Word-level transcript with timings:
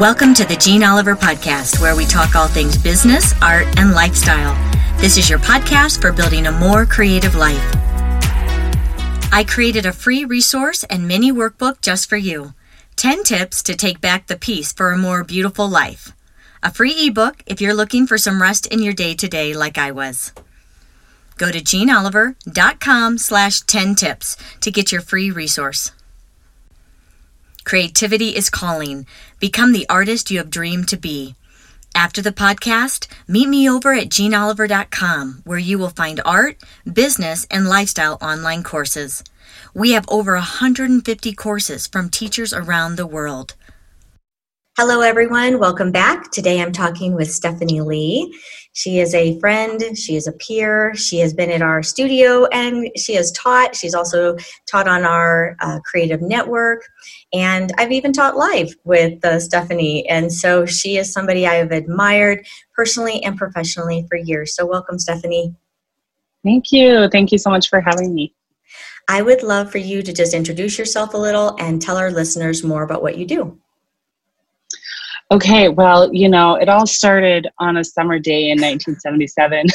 Welcome 0.00 0.34
to 0.34 0.44
the 0.44 0.56
Jeanne 0.56 0.82
Oliver 0.82 1.14
Podcast, 1.14 1.80
where 1.80 1.94
we 1.94 2.04
talk 2.04 2.34
all 2.34 2.48
things 2.48 2.76
business, 2.76 3.32
art, 3.40 3.68
and 3.78 3.92
lifestyle. 3.92 4.52
This 5.00 5.16
is 5.16 5.30
your 5.30 5.38
podcast 5.38 6.00
for 6.00 6.12
building 6.12 6.48
a 6.48 6.52
more 6.52 6.84
creative 6.84 7.36
life. 7.36 7.62
I 9.32 9.44
created 9.46 9.86
a 9.86 9.92
free 9.92 10.24
resource 10.24 10.82
and 10.82 11.06
mini 11.06 11.30
workbook 11.30 11.80
just 11.80 12.08
for 12.08 12.16
you 12.16 12.54
10 12.96 13.22
tips 13.22 13.62
to 13.62 13.76
take 13.76 14.00
back 14.00 14.26
the 14.26 14.36
peace 14.36 14.72
for 14.72 14.90
a 14.90 14.98
more 14.98 15.22
beautiful 15.22 15.68
life. 15.68 16.10
A 16.60 16.72
free 16.72 17.06
ebook 17.06 17.44
if 17.46 17.60
you're 17.60 17.72
looking 17.72 18.08
for 18.08 18.18
some 18.18 18.42
rest 18.42 18.66
in 18.66 18.82
your 18.82 18.94
day 18.94 19.14
to 19.14 19.28
day, 19.28 19.54
like 19.54 19.78
I 19.78 19.92
was. 19.92 20.32
Go 21.36 21.52
to 21.52 21.60
jeanneoliver.com 21.60 23.18
slash 23.18 23.60
10 23.60 23.94
tips 23.94 24.36
to 24.58 24.72
get 24.72 24.90
your 24.90 25.02
free 25.02 25.30
resource. 25.30 25.92
Creativity 27.64 28.36
is 28.36 28.50
calling. 28.50 29.06
Become 29.40 29.72
the 29.72 29.86
artist 29.88 30.30
you 30.30 30.38
have 30.38 30.50
dreamed 30.50 30.86
to 30.88 30.98
be. 30.98 31.34
After 31.94 32.20
the 32.20 32.32
podcast, 32.32 33.06
meet 33.26 33.48
me 33.48 33.68
over 33.70 33.94
at 33.94 34.08
jeanneoliver.com 34.08 35.42
where 35.44 35.58
you 35.58 35.78
will 35.78 35.90
find 35.90 36.20
art, 36.24 36.58
business, 36.90 37.46
and 37.50 37.68
lifestyle 37.68 38.18
online 38.20 38.62
courses. 38.62 39.24
We 39.74 39.92
have 39.92 40.04
over 40.08 40.34
150 40.34 41.32
courses 41.34 41.86
from 41.86 42.10
teachers 42.10 42.52
around 42.52 42.96
the 42.96 43.06
world. 43.06 43.54
Hello, 44.76 45.00
everyone. 45.00 45.60
Welcome 45.60 45.92
back. 45.92 46.32
Today 46.32 46.60
I'm 46.60 46.72
talking 46.72 47.14
with 47.14 47.30
Stephanie 47.30 47.80
Lee. 47.80 48.36
She 48.74 48.98
is 48.98 49.14
a 49.14 49.38
friend, 49.38 49.96
she 49.96 50.16
is 50.16 50.26
a 50.26 50.32
peer, 50.32 50.94
she 50.96 51.18
has 51.20 51.32
been 51.32 51.48
at 51.48 51.62
our 51.62 51.80
studio 51.80 52.46
and 52.46 52.90
she 52.96 53.14
has 53.14 53.30
taught. 53.30 53.76
She's 53.76 53.94
also 53.94 54.36
taught 54.66 54.88
on 54.88 55.04
our 55.04 55.56
uh, 55.60 55.78
creative 55.84 56.20
network. 56.20 56.82
And 57.32 57.72
I've 57.78 57.92
even 57.92 58.12
taught 58.12 58.36
live 58.36 58.74
with 58.82 59.24
uh, 59.24 59.38
Stephanie. 59.38 60.08
And 60.08 60.32
so 60.32 60.66
she 60.66 60.96
is 60.96 61.12
somebody 61.12 61.46
I 61.46 61.54
have 61.54 61.70
admired 61.70 62.44
personally 62.74 63.22
and 63.22 63.38
professionally 63.38 64.06
for 64.08 64.16
years. 64.16 64.56
So, 64.56 64.66
welcome, 64.66 64.98
Stephanie. 64.98 65.54
Thank 66.42 66.72
you. 66.72 67.08
Thank 67.10 67.30
you 67.30 67.38
so 67.38 67.50
much 67.50 67.68
for 67.68 67.80
having 67.80 68.12
me. 68.12 68.34
I 69.08 69.22
would 69.22 69.44
love 69.44 69.70
for 69.70 69.78
you 69.78 70.02
to 70.02 70.12
just 70.12 70.34
introduce 70.34 70.78
yourself 70.78 71.14
a 71.14 71.18
little 71.18 71.56
and 71.60 71.80
tell 71.80 71.96
our 71.96 72.10
listeners 72.10 72.64
more 72.64 72.82
about 72.82 73.02
what 73.02 73.16
you 73.18 73.24
do. 73.24 73.60
Okay, 75.30 75.68
well, 75.68 76.12
you 76.12 76.28
know, 76.28 76.54
it 76.54 76.68
all 76.68 76.86
started 76.86 77.48
on 77.58 77.78
a 77.78 77.84
summer 77.84 78.18
day 78.18 78.50
in 78.50 78.60
1977. 78.60 79.66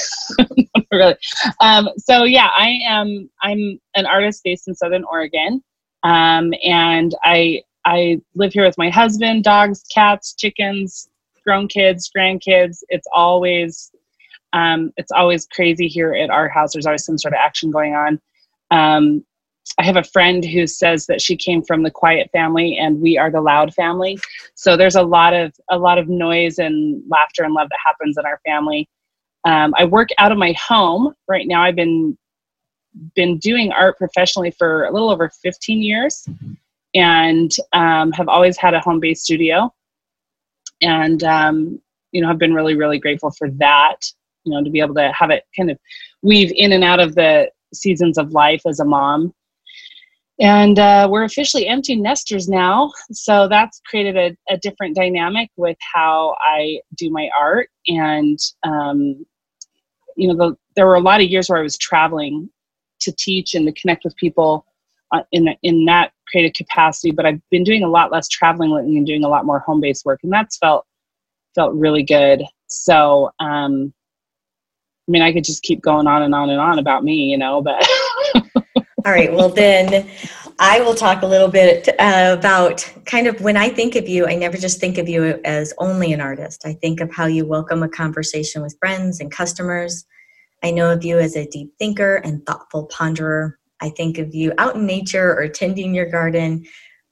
really. 0.92 1.16
Um, 1.60 1.90
so 1.98 2.24
yeah, 2.24 2.50
I 2.56 2.80
am. 2.86 3.30
I'm 3.42 3.80
an 3.96 4.06
artist 4.06 4.44
based 4.44 4.68
in 4.68 4.76
Southern 4.76 5.04
Oregon, 5.06 5.64
um, 6.04 6.54
and 6.64 7.16
I 7.24 7.64
I 7.86 8.22
live 8.36 8.54
here 8.54 8.66
with 8.66 8.78
my 8.78 8.90
husband, 8.90 9.44
dogs, 9.44 9.84
cats, 9.94 10.36
chickens, 10.36 11.10
grown 11.46 11.68
kids, 11.68 12.12
grandkids. 12.16 12.80
It's 12.90 13.08
always 13.14 13.92
um, 14.54 14.92
it's 14.98 15.12
always 15.12 15.48
crazy 15.48 15.88
here 15.88 16.14
at 16.14 16.30
our 16.30 16.48
house. 16.48 16.74
There's 16.74 16.86
always 16.86 17.06
some 17.06 17.18
sort 17.18 17.34
of 17.34 17.40
action 17.40 17.72
going 17.72 17.96
on. 17.96 18.22
Um, 18.72 19.26
I 19.78 19.84
have 19.84 19.98
a 19.98 20.04
friend 20.04 20.44
who 20.44 20.68
says 20.68 21.06
that 21.06 21.22
she 21.22 21.38
came 21.38 21.64
from 21.64 21.84
the 21.84 21.92
quiet 21.92 22.30
family 22.32 22.78
and 22.78 23.00
we 23.00 23.18
are 23.18 23.32
the 23.32 23.42
loud 23.42 23.74
family. 23.74 24.20
So 24.56 24.76
there's 24.76 24.96
a 24.96 25.04
lot 25.04 25.34
of 25.34 25.54
a 25.70 25.78
lot 25.78 25.98
of 25.98 26.10
noise 26.10 26.60
and 26.60 27.02
laughter 27.08 27.44
and 27.44 27.54
love 27.54 27.70
that 27.70 27.80
happens 27.86 28.18
in 28.18 28.26
our 28.26 28.42
family. 28.46 28.90
Um, 29.46 29.74
I 29.78 29.86
work 29.86 30.10
out 30.18 30.32
of 30.32 30.38
my 30.38 30.54
home 30.54 31.14
right 31.28 31.48
now. 31.48 31.64
I've 31.64 31.76
been 31.76 32.18
been 33.16 33.38
doing 33.38 33.72
art 33.72 33.98
professionally 33.98 34.52
for 34.52 34.86
a 34.86 34.92
little 34.92 35.12
over 35.12 35.30
15 35.30 35.82
years, 35.82 36.28
and 36.94 37.52
um, 37.74 38.12
have 38.12 38.28
always 38.28 38.58
had 38.58 38.74
a 38.74 38.80
home 38.80 39.00
based 39.00 39.24
studio. 39.24 39.74
And 40.82 41.24
um, 41.24 41.82
you 42.12 42.22
know, 42.22 42.30
I've 42.30 42.40
been 42.40 42.54
really 42.54 42.76
really 42.76 43.00
grateful 43.00 43.32
for 43.32 43.50
that. 43.52 44.12
You 44.44 44.54
know, 44.54 44.64
to 44.64 44.70
be 44.70 44.82
able 44.82 44.96
to 44.96 45.12
have 45.14 45.30
it 45.30 45.46
kind 45.56 45.72
of 45.72 45.78
weave 46.22 46.52
in 46.56 46.74
and 46.74 46.84
out 46.84 47.00
of 47.00 47.16
the 47.16 47.50
seasons 47.74 48.18
of 48.18 48.34
life 48.34 48.64
as 48.66 48.80
a 48.80 48.86
mom 48.86 49.34
and 50.40 50.80
uh, 50.80 51.08
we're 51.12 51.24
officially 51.24 51.68
empty 51.68 51.96
nesters 51.96 52.48
now. 52.48 52.92
So 53.12 53.48
that's 53.48 53.82
created 53.86 54.16
a, 54.16 54.54
a, 54.54 54.58
different 54.58 54.96
dynamic 54.96 55.50
with 55.58 55.78
how 55.94 56.36
i 56.40 56.80
do 56.96 57.10
my 57.10 57.30
art. 57.38 57.70
And 57.88 58.38
um, 58.64 59.26
you 60.20 60.28
know 60.28 60.36
the, 60.36 60.58
there 60.76 60.86
were 60.86 60.96
a 60.96 61.02
lot 61.02 61.22
of 61.22 61.28
years 61.28 61.50
where 61.50 61.58
i 61.58 61.64
was 61.64 61.78
traveling 61.78 62.50
to 63.00 63.12
teach 63.14 63.56
and 63.56 63.66
to 63.66 63.82
connect 63.82 64.04
with 64.04 64.16
people 64.18 64.66
uh, 65.14 65.24
in, 65.32 65.48
in 65.64 65.86
that 65.86 66.12
creative 66.28 66.54
capacity 66.54 67.12
but 67.12 67.26
i've 67.26 67.42
been 67.50 67.64
doing 67.64 67.84
a 67.84 67.88
lot 67.88 68.12
less 68.12 68.28
traveling 68.28 68.72
and 68.74 69.08
doing 69.08 69.24
a 69.24 69.28
lot 69.28 69.46
more 69.46 69.60
home-based 69.60 70.06
work 70.06 70.20
and 70.24 70.32
that's 70.32 70.58
felt 70.58 70.86
felt 71.56 71.74
really 71.74 72.04
good. 72.04 72.44
So 72.68 73.32
um, 73.40 73.94
i 75.08 75.12
mean 75.12 75.22
i 75.22 75.32
could 75.32 75.46
just 75.46 75.64
keep 75.64 75.82
going 75.82 76.06
on 76.06 76.22
and 76.22 76.36
on 76.36 76.50
and 76.50 76.60
on 76.60 76.78
about 76.78 77.04
me 77.04 77.32
you 77.32 77.38
know 77.38 77.62
but 77.62 77.84
All 79.06 79.14
right. 79.14 79.32
Well, 79.32 79.48
then 79.48 80.10
I 80.60 80.82
will 80.82 80.94
talk 80.94 81.22
a 81.22 81.26
little 81.26 81.48
bit 81.48 81.88
uh, 82.00 82.36
about 82.38 82.82
kind 83.06 83.28
of 83.28 83.40
when 83.40 83.56
I 83.56 83.70
think 83.70 83.96
of 83.96 84.10
you, 84.10 84.28
I 84.28 84.36
never 84.36 84.58
just 84.58 84.82
think 84.82 84.98
of 84.98 85.08
you 85.08 85.40
as 85.46 85.74
only 85.78 86.12
an 86.12 86.20
artist. 86.20 86.66
I 86.66 86.74
think 86.74 87.00
of 87.00 87.10
how 87.10 87.26
you 87.26 87.46
welcome 87.46 87.82
a 87.82 87.88
conversation 87.88 88.62
with 88.62 88.76
friends 88.78 89.22
and 89.22 89.32
customers. 89.32 90.06
I 90.64 90.72
know 90.72 90.92
of 90.92 91.06
you 91.06 91.18
as 91.18 91.38
a 91.38 91.48
deep 91.48 91.72
thinker 91.80 92.18
and 92.18 92.46
thoughtful 92.46 92.90
ponderer. 92.90 93.54
I 93.80 93.90
think 93.90 94.18
of 94.18 94.36
you 94.36 94.52
out 94.58 94.76
in 94.76 94.86
nature 94.86 95.34
or 95.34 95.48
tending 95.48 95.96
your 95.96 96.10
garden. 96.10 96.66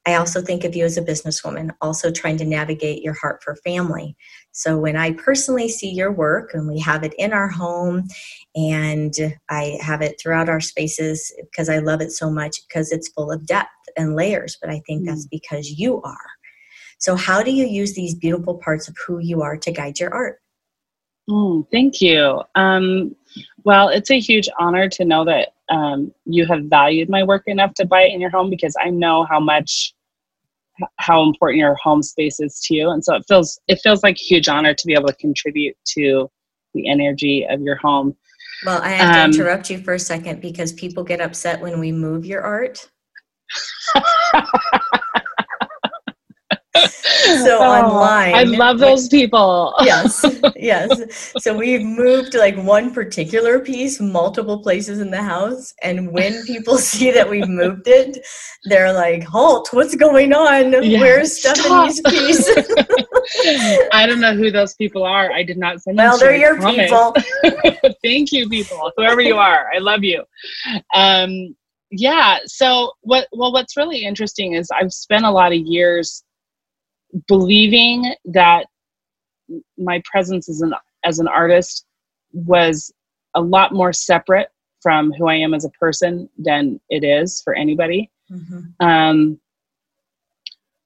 I 0.07 0.15
also 0.15 0.41
think 0.41 0.63
of 0.63 0.73
you 0.73 0.85
as 0.85 0.97
a 0.97 1.03
businesswoman, 1.03 1.71
also 1.81 2.09
trying 2.09 2.37
to 2.37 2.45
navigate 2.45 3.03
your 3.03 3.13
heart 3.13 3.43
for 3.43 3.57
family. 3.57 4.15
So 4.53 4.77
when 4.77 4.95
I 4.95 5.11
personally 5.11 5.67
see 5.67 5.89
your 5.89 6.13
work 6.13 6.51
and 6.53 6.65
we 6.65 6.79
have 6.79 7.03
it 7.03 7.13
in 7.17 7.33
our 7.33 7.49
home 7.49 8.07
and 8.55 9.13
I 9.49 9.77
have 9.81 10.01
it 10.01 10.17
throughout 10.17 10.47
our 10.47 10.61
spaces 10.61 11.29
because 11.51 11.67
I 11.67 11.79
love 11.79 11.99
it 11.99 12.13
so 12.13 12.31
much 12.31 12.61
because 12.65 12.93
it's 12.93 13.09
full 13.09 13.33
of 13.33 13.45
depth 13.45 13.67
and 13.97 14.15
layers, 14.15 14.57
but 14.61 14.69
I 14.69 14.81
think 14.87 15.01
mm. 15.01 15.07
that's 15.07 15.27
because 15.27 15.71
you 15.71 16.01
are. 16.03 16.25
So 16.99 17.17
how 17.17 17.43
do 17.43 17.51
you 17.51 17.65
use 17.65 17.93
these 17.93 18.15
beautiful 18.15 18.55
parts 18.55 18.87
of 18.87 18.95
who 19.05 19.19
you 19.19 19.41
are 19.41 19.57
to 19.57 19.71
guide 19.73 19.99
your 19.99 20.13
art? 20.13 20.39
Mm, 21.29 21.69
thank 21.69 21.99
you. 21.99 22.41
Um, 22.55 23.13
well, 23.65 23.89
it's 23.89 24.09
a 24.09 24.21
huge 24.21 24.47
honor 24.57 24.87
to 24.87 25.03
know 25.03 25.25
that 25.25 25.49
um, 25.67 26.13
you 26.23 26.45
have 26.45 26.63
valued 26.63 27.09
my 27.09 27.23
work 27.23 27.43
enough 27.47 27.73
to 27.73 27.85
buy 27.85 28.03
it 28.03 28.13
in 28.13 28.21
your 28.21 28.29
home 28.29 28.49
because 28.49 28.75
I 28.81 28.89
know 28.89 29.25
how 29.25 29.41
much 29.41 29.93
how 30.97 31.23
important 31.23 31.59
your 31.59 31.75
home 31.75 32.03
space 32.03 32.39
is 32.39 32.59
to 32.65 32.75
you. 32.75 32.89
And 32.89 33.03
so 33.03 33.15
it 33.15 33.25
feels 33.27 33.59
it 33.67 33.79
feels 33.83 34.03
like 34.03 34.15
a 34.15 34.23
huge 34.23 34.47
honor 34.47 34.73
to 34.73 34.87
be 34.87 34.93
able 34.93 35.07
to 35.07 35.15
contribute 35.15 35.75
to 35.95 36.29
the 36.73 36.89
energy 36.89 37.45
of 37.49 37.61
your 37.61 37.75
home. 37.75 38.15
Well 38.65 38.81
i 38.81 38.89
have 38.89 39.15
um, 39.15 39.31
to 39.31 39.37
interrupt 39.37 39.69
you 39.69 39.77
for 39.77 39.93
a 39.93 39.99
second 39.99 40.41
because 40.41 40.73
people 40.73 41.03
get 41.03 41.21
upset 41.21 41.61
when 41.61 41.79
we 41.79 41.91
move 41.91 42.25
your 42.25 42.41
art 42.41 42.89
so 47.43 47.57
oh, 47.59 47.83
online 47.83 48.35
i 48.35 48.43
love 48.43 48.79
those 48.79 49.07
people. 49.07 49.73
yes 49.81 50.25
yes. 50.55 51.33
So 51.37 51.55
we've 51.55 51.83
moved 51.83 52.33
like 52.33 52.55
one 52.57 52.93
particular 52.93 53.59
piece 53.59 53.99
multiple 53.99 54.61
places 54.61 54.99
in 54.99 55.11
the 55.11 55.21
house 55.21 55.73
and 55.83 56.11
when 56.11 56.43
people 56.45 56.77
see 56.89 57.11
that 57.11 57.29
we've 57.29 57.47
moved 57.47 57.87
it 57.87 58.25
they're 58.65 58.93
like 58.93 59.23
halt 59.23 59.69
what's 59.71 59.95
going 59.95 60.33
on? 60.33 60.83
Yeah, 60.83 60.99
where's 60.99 61.39
stephanie's 61.39 62.01
piece 62.01 62.49
i 63.91 64.05
don't 64.07 64.19
know 64.19 64.35
who 64.35 64.51
those 64.51 64.73
people 64.75 65.03
are. 65.03 65.31
I 65.31 65.43
did 65.43 65.57
not 65.57 65.81
send 65.81 65.97
well 65.97 66.17
they're 66.17 66.35
your 66.35 66.59
people. 66.61 67.15
Thank 68.03 68.31
you 68.31 68.49
people. 68.49 68.91
Whoever 68.97 69.21
you 69.21 69.37
are 69.37 69.69
i 69.73 69.79
love 69.79 70.03
you. 70.03 70.23
Um 70.93 71.55
yeah 71.89 72.39
so 72.45 72.91
what 73.01 73.27
well 73.31 73.53
what's 73.53 73.77
really 73.77 74.03
interesting 74.03 74.53
is 74.53 74.69
i've 74.77 74.91
spent 74.91 75.23
a 75.23 75.31
lot 75.31 75.53
of 75.53 75.59
years 75.59 76.23
believing 77.27 78.13
that 78.25 78.65
my 79.77 80.01
presence 80.05 80.49
as 80.49 80.61
an 80.61 80.73
as 81.03 81.19
an 81.19 81.27
artist 81.27 81.85
was 82.33 82.91
a 83.35 83.41
lot 83.41 83.73
more 83.73 83.93
separate 83.93 84.49
from 84.81 85.11
who 85.13 85.27
I 85.27 85.35
am 85.35 85.53
as 85.53 85.65
a 85.65 85.69
person 85.71 86.29
than 86.37 86.79
it 86.89 87.03
is 87.03 87.41
for 87.41 87.53
anybody. 87.53 88.11
Mm-hmm. 88.31 88.85
Um, 88.85 89.39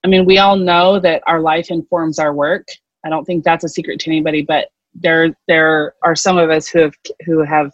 I 0.03 0.07
mean, 0.07 0.25
we 0.25 0.37
all 0.37 0.55
know 0.55 0.99
that 0.99 1.23
our 1.27 1.39
life 1.39 1.69
informs 1.69 2.19
our 2.19 2.33
work. 2.33 2.67
I 3.05 3.09
don't 3.09 3.25
think 3.25 3.43
that's 3.43 3.63
a 3.63 3.69
secret 3.69 3.99
to 4.01 4.09
anybody, 4.09 4.41
but 4.41 4.69
there 4.93 5.35
there 5.47 5.93
are 6.03 6.15
some 6.15 6.37
of 6.37 6.49
us 6.49 6.67
who 6.67 6.79
have 6.79 6.93
who 7.25 7.43
have 7.43 7.71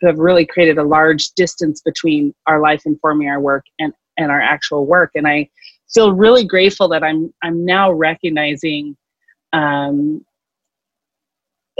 who 0.00 0.06
have 0.06 0.18
really 0.18 0.46
created 0.46 0.78
a 0.78 0.84
large 0.84 1.30
distance 1.30 1.80
between 1.82 2.34
our 2.46 2.60
life 2.60 2.82
informing 2.86 3.28
our 3.28 3.40
work 3.40 3.64
and 3.78 3.92
and 4.16 4.30
our 4.30 4.40
actual 4.40 4.86
work. 4.86 5.10
And 5.14 5.26
I 5.26 5.48
feel 5.92 6.12
really 6.12 6.44
grateful 6.44 6.88
that 6.88 7.02
I'm 7.02 7.32
I'm 7.42 7.64
now 7.64 7.92
recognizing 7.92 8.96
um, 9.52 10.24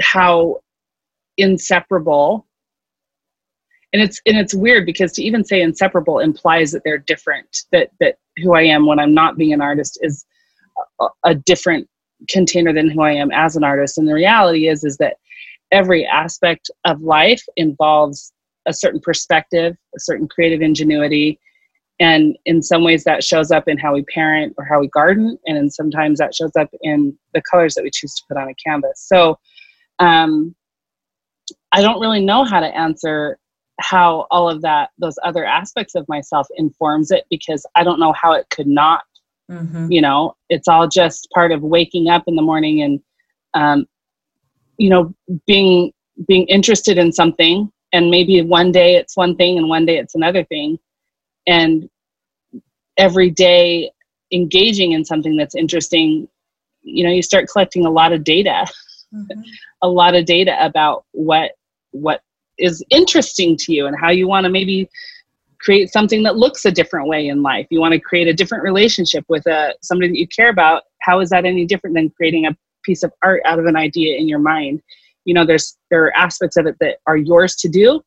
how 0.01 0.61
inseparable 1.37 2.47
and 3.93 4.03
it's 4.03 4.21
and 4.27 4.37
it's 4.37 4.55
weird 4.55 4.85
because 4.85 5.13
to 5.13 5.23
even 5.23 5.45
say 5.45 5.61
inseparable 5.61 6.19
implies 6.19 6.73
that 6.73 6.83
they're 6.85 6.99
different 6.99 7.65
that 7.71 7.91
that 8.01 8.17
who 8.39 8.55
i 8.55 8.63
am 8.63 8.87
when 8.87 8.99
i'm 8.99 9.15
not 9.15 9.37
being 9.37 9.53
an 9.53 9.61
artist 9.61 9.99
is 10.03 10.27
a, 11.01 11.07
a 11.25 11.35
different 11.35 11.89
container 12.29 12.73
than 12.73 12.91
who 12.91 13.03
I 13.03 13.13
am 13.13 13.31
as 13.31 13.57
an 13.57 13.65
artist. 13.65 13.99
And 13.99 14.09
the 14.09 14.15
reality 14.15 14.69
is, 14.69 14.85
is 14.85 14.97
that 14.99 15.17
every 15.71 16.07
aspect 16.07 16.71
of 16.85 17.01
life 17.03 17.43
involves 17.57 18.33
a 18.67 18.73
certain 18.73 19.01
perspective, 19.01 19.77
a 19.95 20.01
certain 20.01 20.29
creative 20.29 20.63
ingenuity. 20.63 21.39
And 22.01 22.39
in 22.45 22.63
some 22.63 22.85
ways, 22.85 23.05
that 23.05 23.25
shows 23.25 23.51
up 23.51 23.67
in 23.67 23.77
how 23.77 23.95
we 23.95 24.03
parent 24.05 24.55
or 24.57 24.65
how 24.65 24.81
we 24.81 24.89
garden. 24.89 25.39
And 25.47 25.57
then 25.57 25.71
sometimes 25.71 26.19
that 26.19 26.35
shows 26.35 26.53
up 26.57 26.69
in 26.83 27.19
the 27.35 27.43
colors 27.43 27.75
that 27.75 27.83
we 27.83 27.91
choose 27.91 28.15
to 28.15 28.23
put 28.29 28.37
on 28.37 28.49
a 28.49 28.55
canvas. 28.55 29.05
So 29.07 29.39
um, 29.99 30.55
I 31.73 31.83
don't 31.83 32.01
really 32.01 32.25
know 32.25 32.45
how 32.45 32.61
to 32.61 32.67
answer 32.67 33.39
how 33.81 34.27
all 34.31 34.49
of 34.49 34.63
that, 34.63 34.91
those 34.99 35.17
other 35.25 35.45
aspects 35.45 35.95
of 35.95 36.09
myself 36.09 36.47
informs 36.57 37.11
it 37.11 37.25
because 37.31 37.65
I 37.75 37.85
don't 37.85 38.01
know 38.01 38.13
how 38.13 38.33
it 38.33 38.49
could 38.51 38.67
not 38.67 39.03
Mm-hmm. 39.51 39.91
You 39.91 40.03
know, 40.03 40.37
it's 40.51 40.69
all 40.69 40.87
just 40.89 41.29
part 41.31 41.53
of 41.53 41.63
waking 41.63 42.09
up 42.09 42.25
in 42.27 42.37
the 42.37 42.43
morning 42.43 42.83
and, 42.83 43.01
um, 43.55 43.87
you 44.77 44.91
know, 44.91 45.15
being 45.47 45.93
being 46.27 46.47
interested 46.47 46.99
in 46.99 47.13
something, 47.13 47.71
and 47.93 48.11
maybe 48.11 48.43
one 48.43 48.73
day 48.73 48.97
it's 48.97 49.17
one 49.17 49.37
thing 49.37 49.57
and 49.57 49.69
one 49.69 49.87
day 49.87 49.99
it's 49.99 50.15
another 50.15 50.45
thing, 50.45 50.79
and 51.49 51.89
every 52.99 53.31
day 53.31 53.91
engaging 54.33 54.93
in 54.93 55.05
something 55.05 55.37
that's 55.37 55.55
interesting, 55.55 56.29
you 56.83 57.03
know, 57.03 57.11
you 57.11 57.23
start 57.23 57.49
collecting 57.51 57.87
a 57.87 57.91
lot 57.91 58.13
of 58.13 58.23
data, 58.23 58.67
mm-hmm. 59.13 59.41
a 59.83 59.89
lot 59.89 60.15
of 60.15 60.27
data 60.27 60.55
about 60.65 61.05
what 61.13 61.53
what 61.93 62.21
is 62.59 62.85
interesting 62.91 63.57
to 63.57 63.73
you 63.73 63.87
and 63.87 63.97
how 63.99 64.11
you 64.11 64.29
want 64.29 64.45
to 64.45 64.51
maybe 64.51 64.89
create 65.59 65.91
something 65.91 66.23
that 66.23 66.37
looks 66.37 66.65
a 66.67 66.71
different 66.71 67.09
way 67.09 67.29
in 67.29 67.43
life. 67.43 67.67
You 67.71 67.81
want 67.81 67.95
to 67.95 68.01
create 68.01 68.29
a 68.29 68.35
different 68.35 68.63
relationship 68.63 69.25
with 69.29 69.47
a 69.47 69.57
uh, 69.57 69.73
somebody 69.83 70.09
that 70.09 70.19
you 70.19 70.29
care 70.29 70.51
about. 70.51 70.83
How 71.01 71.21
is 71.21 71.31
that 71.31 71.47
any 71.47 71.65
different 71.65 71.97
than 71.97 72.11
creating 72.11 72.47
a 72.47 72.57
piece 72.85 73.03
of 73.03 73.13
art 73.23 73.41
out 73.47 73.59
of 73.59 73.65
an 73.65 73.77
idea 73.77 74.19
in 74.19 74.29
your 74.29 74.39
mind? 74.39 74.83
You 75.25 75.35
know 75.35 75.47
there's 75.47 75.79
there 75.91 76.05
are 76.05 76.17
aspects 76.17 76.57
of 76.59 76.67
it 76.67 76.77
that 76.81 76.99
are 77.07 77.17
yours 77.17 77.57
to 77.57 77.69
do 77.69 78.03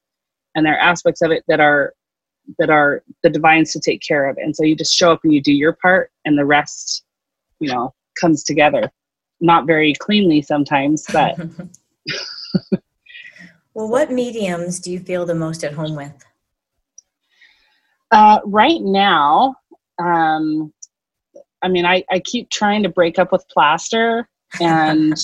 and 0.56 0.66
there 0.66 0.76
are 0.76 0.80
aspects 0.80 1.22
of 1.22 1.32
it 1.32 1.44
that 1.48 1.60
are 1.60 1.94
that 2.60 2.70
are 2.70 3.04
the 3.24 3.30
divines 3.30 3.72
to 3.72 3.80
take 3.80 4.02
care 4.02 4.28
of 4.28 4.38
and 4.38 4.56
so 4.56 4.64
you 4.64 4.76
just 4.76 4.96
show 4.96 5.12
up 5.12 5.22
and 5.24 5.34
you 5.34 5.42
do 5.42 5.54
your 5.54 5.74
part 5.74 6.12
and 6.26 6.38
the 6.38 6.46
rest 6.46 7.04
you 7.60 7.72
know 7.72 7.94
comes 8.20 8.44
together 8.44 8.92
not 9.40 9.66
very 9.66 9.94
cleanly 9.94 10.42
sometimes 10.42 11.06
but 11.12 11.38
well 13.74 13.90
what 13.90 14.12
mediums 14.12 14.80
do 14.80 14.92
you 14.92 15.00
feel 15.00 15.26
the 15.26 15.36
most 15.36 15.64
at 15.64 15.74
home 15.74 15.96
with 15.96 16.14
uh, 18.12 18.40
right 18.44 18.82
now, 18.82 19.56
um, 19.98 20.74
I 21.62 21.70
mean, 21.70 21.86
I, 21.86 22.04
I 22.12 22.20
keep 22.20 22.50
trying 22.50 22.84
to 22.84 22.90
break 22.90 23.18
up 23.18 23.32
with 23.32 23.48
plaster, 23.50 24.28
and 24.60 25.18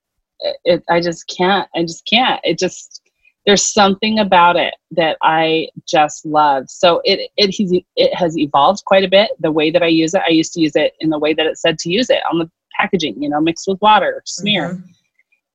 it, 0.64 0.84
I 0.88 1.00
just 1.00 1.26
can't. 1.26 1.68
I 1.74 1.82
just 1.82 2.04
can't. 2.06 2.40
It 2.44 2.58
just 2.58 3.00
there's 3.46 3.62
something 3.62 4.18
about 4.18 4.56
it 4.56 4.74
that 4.92 5.16
I 5.22 5.68
just 5.86 6.24
love. 6.24 6.70
So 6.70 7.02
it 7.04 7.30
it 7.36 7.54
has 7.58 7.72
it 7.96 8.14
has 8.14 8.38
evolved 8.38 8.84
quite 8.84 9.04
a 9.04 9.08
bit. 9.08 9.30
The 9.40 9.52
way 9.52 9.70
that 9.70 9.82
I 9.82 9.88
use 9.88 10.14
it, 10.14 10.22
I 10.26 10.30
used 10.30 10.52
to 10.54 10.60
use 10.60 10.76
it 10.76 10.94
in 11.00 11.10
the 11.10 11.18
way 11.18 11.34
that 11.34 11.46
it 11.46 11.58
said 11.58 11.78
to 11.80 11.90
use 11.90 12.10
it 12.10 12.22
on 12.30 12.38
the 12.38 12.50
packaging. 12.78 13.22
You 13.22 13.28
know, 13.28 13.40
mixed 13.40 13.68
with 13.68 13.80
water, 13.80 14.22
smear. 14.24 14.70
Mm-hmm. 14.70 14.90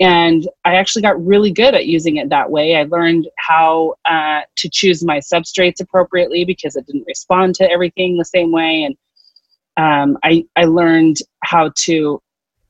And 0.01 0.47
I 0.63 0.75
actually 0.75 1.01
got 1.01 1.23
really 1.25 1.51
good 1.51 1.75
at 1.75 1.87
using 1.87 2.17
it 2.17 2.29
that 2.29 2.49
way. 2.49 2.77
I 2.77 2.83
learned 2.83 3.27
how 3.37 3.95
uh, 4.05 4.41
to 4.55 4.69
choose 4.69 5.03
my 5.03 5.17
substrates 5.17 5.81
appropriately 5.81 6.45
because 6.45 6.77
it 6.77 6.85
didn't 6.85 7.03
respond 7.05 7.55
to 7.55 7.69
everything 7.69 8.17
the 8.17 8.23
same 8.23 8.53
way. 8.53 8.83
And 8.83 8.95
um, 9.75 10.17
I, 10.23 10.45
I 10.55 10.65
learned 10.65 11.17
how 11.43 11.71
to, 11.75 12.21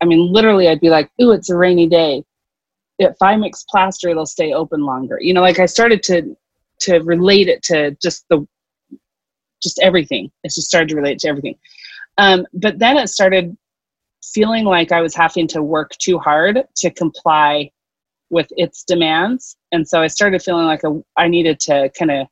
I 0.02 0.06
mean, 0.06 0.34
literally, 0.34 0.68
I'd 0.70 0.80
be 0.80 0.90
like, 0.90 1.12
ooh, 1.22 1.32
it's 1.32 1.52
a 1.52 1.56
rainy 1.56 1.88
day. 1.88 2.24
If 3.00 3.16
I 3.22 3.36
mix 3.38 3.64
plaster, 3.64 4.10
it'll 4.10 4.26
stay 4.26 4.54
open 4.54 4.86
longer. 4.86 5.18
You 5.20 5.34
know, 5.34 5.42
like 5.42 5.60
I 5.60 5.66
started 5.66 6.04
to 6.04 6.36
to 6.82 7.00
relate 7.00 7.48
it 7.48 7.62
to 7.64 7.92
just 8.02 8.26
the 8.30 8.46
just 9.62 9.80
everything. 9.80 10.32
It 10.44 10.54
just 10.54 10.68
started 10.68 10.90
to 10.90 10.96
relate 10.96 11.20
to 11.20 11.28
everything. 11.30 11.56
Um, 12.18 12.46
but 12.54 12.80
then 12.80 12.98
it 12.98 13.08
started 13.10 13.58
feeling 14.24 14.66
like 14.66 14.92
I 14.92 15.02
was 15.02 15.16
having 15.16 15.48
to 15.50 15.62
work 15.62 15.92
too 16.00 16.20
hard 16.20 16.64
to 16.78 16.90
comply 16.92 17.72
with 18.30 18.48
its 18.52 18.84
demands. 18.84 19.58
And 19.72 19.88
so 19.88 20.02
I 20.02 20.08
started 20.08 20.42
feeling 20.42 20.66
like 20.66 20.84
a, 20.84 21.02
I 21.18 21.28
needed 21.28 21.60
to 21.62 21.90
kind 21.98 22.12
of, 22.12 22.28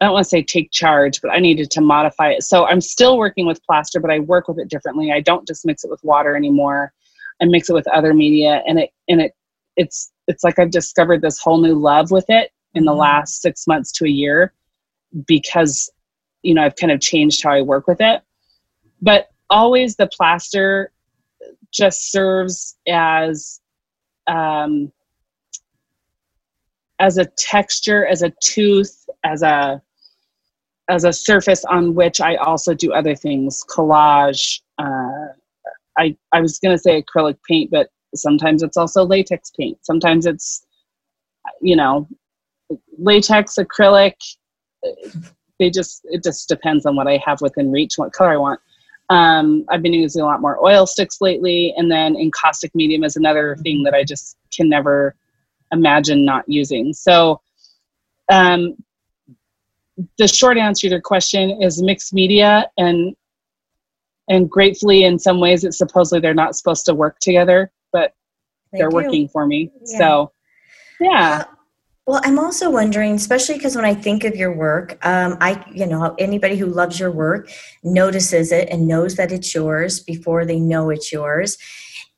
I 0.00 0.06
don't 0.06 0.14
want 0.14 0.24
to 0.24 0.28
say 0.28 0.42
take 0.42 0.70
charge, 0.70 1.20
but 1.20 1.30
I 1.30 1.38
needed 1.38 1.70
to 1.72 1.80
modify 1.80 2.30
it. 2.30 2.42
So 2.42 2.66
I'm 2.66 2.80
still 2.80 3.18
working 3.18 3.46
with 3.46 3.64
plaster, 3.64 4.00
but 4.00 4.10
I 4.10 4.18
work 4.20 4.48
with 4.48 4.58
it 4.58 4.68
differently. 4.68 5.12
I 5.12 5.20
don't 5.20 5.46
just 5.46 5.66
mix 5.66 5.84
it 5.84 5.90
with 5.90 6.02
water 6.02 6.36
anymore. 6.36 6.92
I 7.40 7.46
mix 7.46 7.70
it 7.70 7.74
with 7.74 7.88
other 7.88 8.12
media 8.12 8.62
and 8.66 8.78
it, 8.78 8.90
and 9.08 9.22
it, 9.22 9.32
it's, 9.76 10.12
it's 10.26 10.44
like 10.44 10.58
I've 10.58 10.70
discovered 10.70 11.22
this 11.22 11.38
whole 11.38 11.60
new 11.60 11.74
love 11.74 12.10
with 12.10 12.26
it 12.28 12.52
in 12.74 12.84
the 12.84 12.92
mm-hmm. 12.92 13.00
last 13.00 13.42
six 13.42 13.66
months 13.66 13.92
to 13.92 14.04
a 14.04 14.08
year 14.08 14.52
because, 15.26 15.90
you 16.42 16.54
know, 16.54 16.62
I've 16.62 16.76
kind 16.76 16.92
of 16.92 17.00
changed 17.00 17.42
how 17.42 17.52
I 17.52 17.62
work 17.62 17.86
with 17.86 18.00
it. 18.00 18.22
But 19.02 19.30
always 19.48 19.96
the 19.96 20.08
plaster 20.08 20.92
just 21.72 22.10
serves 22.10 22.76
as 22.88 23.60
um, 24.26 24.92
as 26.98 27.18
a 27.18 27.24
texture, 27.24 28.06
as 28.06 28.22
a 28.22 28.32
tooth, 28.42 29.08
as 29.24 29.42
a 29.42 29.82
as 30.88 31.04
a 31.04 31.12
surface 31.12 31.64
on 31.64 31.94
which 31.94 32.20
I 32.20 32.34
also 32.36 32.74
do 32.74 32.92
other 32.92 33.14
things, 33.14 33.64
collage. 33.68 34.60
Uh, 34.78 35.32
I 35.98 36.16
I 36.32 36.40
was 36.40 36.58
gonna 36.58 36.78
say 36.78 37.02
acrylic 37.02 37.38
paint, 37.48 37.70
but 37.70 37.88
sometimes 38.14 38.62
it's 38.62 38.76
also 38.76 39.04
latex 39.04 39.50
paint. 39.50 39.78
Sometimes 39.82 40.26
it's 40.26 40.64
you 41.60 41.76
know 41.76 42.08
latex, 42.98 43.56
acrylic. 43.56 44.14
They 45.58 45.70
just 45.70 46.00
it 46.04 46.22
just 46.22 46.48
depends 46.48 46.86
on 46.86 46.96
what 46.96 47.06
I 47.06 47.20
have 47.24 47.40
within 47.40 47.70
reach, 47.70 47.94
what 47.96 48.12
color 48.12 48.32
I 48.32 48.36
want. 48.36 48.60
Um, 49.10 49.64
I've 49.68 49.82
been 49.82 49.92
using 49.92 50.22
a 50.22 50.24
lot 50.24 50.40
more 50.40 50.64
oil 50.64 50.86
sticks 50.86 51.20
lately, 51.20 51.74
and 51.76 51.90
then 51.90 52.14
encaustic 52.16 52.72
medium 52.74 53.02
is 53.02 53.16
another 53.16 53.56
thing 53.56 53.82
that 53.82 53.92
I 53.92 54.04
just 54.04 54.36
can 54.54 54.68
never 54.68 55.16
imagine 55.72 56.24
not 56.24 56.44
using. 56.46 56.92
So, 56.92 57.40
um, 58.30 58.76
the 60.16 60.28
short 60.28 60.56
answer 60.56 60.86
to 60.86 60.92
your 60.92 61.00
question 61.00 61.60
is 61.60 61.82
mixed 61.82 62.14
media, 62.14 62.70
and 62.78 63.14
and 64.28 64.48
gratefully, 64.48 65.04
in 65.04 65.18
some 65.18 65.40
ways, 65.40 65.64
it's 65.64 65.76
supposedly 65.76 66.20
they're 66.20 66.32
not 66.32 66.54
supposed 66.54 66.86
to 66.86 66.94
work 66.94 67.18
together, 67.18 67.72
they 68.72 68.78
they're 68.78 68.90
working 68.90 69.28
for 69.28 69.46
me. 69.46 69.70
Yeah. 69.86 69.98
So, 69.98 70.32
yeah. 71.00 71.44
Well, 72.06 72.20
I'm 72.24 72.38
also 72.38 72.70
wondering, 72.70 73.14
especially 73.14 73.56
because 73.56 73.76
when 73.76 73.84
I 73.84 73.94
think 73.94 74.24
of 74.24 74.34
your 74.34 74.52
work, 74.52 74.98
um, 75.06 75.36
I, 75.40 75.64
you 75.72 75.86
know, 75.86 76.14
anybody 76.18 76.56
who 76.56 76.66
loves 76.66 76.98
your 76.98 77.12
work 77.12 77.48
notices 77.84 78.50
it 78.50 78.68
and 78.68 78.88
knows 78.88 79.14
that 79.14 79.30
it's 79.30 79.54
yours 79.54 80.00
before 80.00 80.44
they 80.44 80.58
know 80.58 80.90
it's 80.90 81.12
yours. 81.12 81.56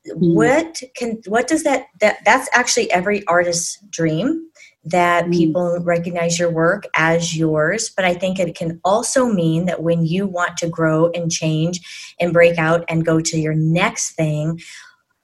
Mm-hmm. 0.08 0.34
What 0.34 0.82
can, 0.96 1.20
what 1.26 1.46
does 1.46 1.62
that, 1.64 1.86
that, 2.00 2.18
that's 2.24 2.48
actually 2.54 2.90
every 2.90 3.26
artist's 3.26 3.78
dream 3.90 4.48
that 4.84 5.24
mm-hmm. 5.24 5.32
people 5.32 5.78
recognize 5.82 6.38
your 6.38 6.50
work 6.50 6.84
as 6.96 7.36
yours. 7.36 7.90
But 7.94 8.04
I 8.04 8.14
think 8.14 8.38
it 8.38 8.56
can 8.56 8.80
also 8.84 9.26
mean 9.26 9.66
that 9.66 9.82
when 9.82 10.06
you 10.06 10.26
want 10.26 10.56
to 10.58 10.68
grow 10.68 11.10
and 11.10 11.30
change 11.30 12.14
and 12.18 12.32
break 12.32 12.56
out 12.56 12.84
and 12.88 13.04
go 13.04 13.20
to 13.20 13.38
your 13.38 13.54
next 13.54 14.12
thing, 14.12 14.58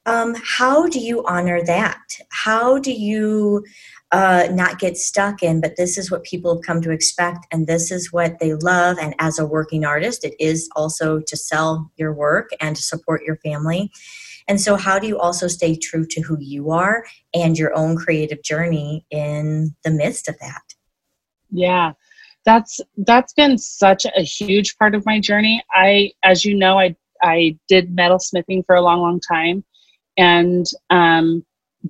um, 0.09 0.35
how 0.43 0.87
do 0.87 0.99
you 0.99 1.23
honor 1.27 1.63
that? 1.65 2.01
How 2.31 2.79
do 2.79 2.93
you 2.93 3.65
uh, 4.11 4.49
not 4.51 4.79
get 4.79 4.97
stuck 4.97 5.43
in, 5.43 5.61
but 5.61 5.77
this 5.77 5.99
is 5.99 6.11
what 6.11 6.25
people 6.25 6.55
have 6.55 6.65
come 6.65 6.81
to 6.81 6.91
expect 6.91 7.47
and 7.53 7.67
this 7.67 7.91
is 7.91 8.11
what 8.11 8.39
they 8.39 8.55
love. 8.55 8.97
And 8.99 9.15
as 9.19 9.39
a 9.39 9.45
working 9.45 9.85
artist, 9.85 10.25
it 10.25 10.35
is 10.41 10.69
also 10.75 11.21
to 11.21 11.37
sell 11.37 11.93
your 11.97 12.15
work 12.15 12.49
and 12.59 12.75
to 12.75 12.83
support 12.83 13.23
your 13.23 13.37
family. 13.37 13.91
And 14.49 14.59
so, 14.59 14.77
how 14.77 14.99
do 14.99 15.07
you 15.07 15.19
also 15.19 15.47
stay 15.47 15.77
true 15.77 16.07
to 16.07 16.23
who 16.23 16.39
you 16.41 16.71
are 16.71 17.05
and 17.35 17.59
your 17.59 17.77
own 17.77 17.99
creative 17.99 18.43
journey 18.43 19.05
in 19.11 19.77
the 19.85 19.91
midst 19.91 20.27
of 20.27 20.39
that? 20.39 20.63
Yeah, 21.51 21.93
that's 22.47 22.81
that's 22.97 23.35
been 23.35 23.59
such 23.59 24.07
a 24.07 24.23
huge 24.23 24.79
part 24.79 24.95
of 24.95 25.05
my 25.05 25.21
journey. 25.21 25.63
I, 25.71 26.13
as 26.25 26.47
you 26.47 26.55
know, 26.55 26.79
I 26.79 26.97
I 27.23 27.59
did 27.69 27.95
metal 27.95 28.19
smithing 28.19 28.65
for 28.65 28.75
a 28.75 28.81
long, 28.81 29.01
long 29.01 29.21
time, 29.21 29.65
and 30.19 30.67
um, 30.91 31.45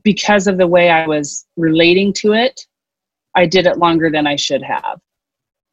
because 0.05 0.47
of 0.47 0.59
the 0.59 0.67
way 0.67 0.91
I 0.91 1.07
was 1.07 1.47
relating 1.57 2.13
to 2.15 2.35
it, 2.35 2.61
I 3.35 3.47
did 3.47 3.67
it 3.67 3.79
longer 3.79 4.11
than 4.11 4.27
I 4.27 4.37
should 4.37 4.63
have. 4.63 5.01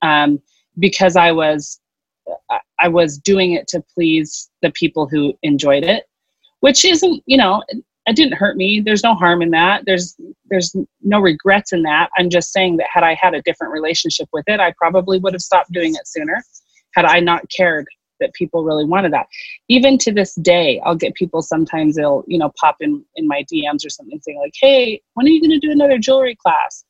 Um, 0.02 0.42
because 0.80 1.16
I 1.16 1.32
was 1.32 1.80
I 2.80 2.88
was 2.88 3.18
doing 3.20 3.54
it 3.54 3.68
to 3.70 3.84
please 3.94 4.50
the 4.62 4.72
people 4.72 5.08
who 5.08 5.34
enjoyed 5.44 5.84
it, 5.84 6.06
which 6.62 6.84
isn't, 6.84 7.24
you 7.28 7.38
know, 7.38 7.64
it 7.70 8.16
didn't 8.16 8.34
hurt 8.34 8.58
me. 8.58 8.82
There's 8.84 9.04
no 9.04 9.14
harm 9.14 9.42
in 9.42 9.52
that. 9.52 9.84
There's 9.86 10.16
there's 10.50 10.76
no 11.02 11.20
regrets 11.20 11.72
in 11.72 11.84
that. 11.84 12.10
I'm 12.18 12.30
just 12.30 12.52
saying 12.52 12.78
that 12.78 12.88
had 12.92 13.04
I 13.04 13.14
had 13.14 13.36
a 13.36 13.42
different 13.44 13.74
relationship 13.74 14.28
with 14.34 14.46
it, 14.48 14.60
I 14.60 14.74
probably 14.78 15.20
would 15.20 15.34
have 15.34 15.42
stopped 15.42 15.72
doing 15.72 15.96
it 15.96 16.08
sooner 16.08 16.44
had 16.94 17.06
I 17.06 17.20
not 17.20 17.44
cared 17.50 17.88
that 18.20 18.34
people 18.34 18.64
really 18.64 18.86
wanted 18.86 19.14
that. 19.14 19.28
Even 19.70 19.98
to 20.00 20.12
this 20.12 20.36
day, 20.36 20.82
I'll 20.86 20.96
get 20.96 21.16
people 21.16 21.42
sometimes 21.42 21.96
they'll, 21.96 22.24
you 22.28 22.38
know, 22.38 22.52
pop 22.60 22.78
in 22.80 23.04
in 23.16 23.28
my 23.28 23.44
DMs 23.52 23.86
or 23.86 23.90
something 23.90 24.20
saying 24.22 24.40
like, 24.40 24.54
"Hey, 24.60 25.02
when 25.14 25.26
are 25.26 25.30
you 25.30 25.42
going 25.42 25.60
to 25.60 25.66
do 25.66 25.72
another 25.72 25.98
jewelry 25.98 26.36
class?" 26.36 26.86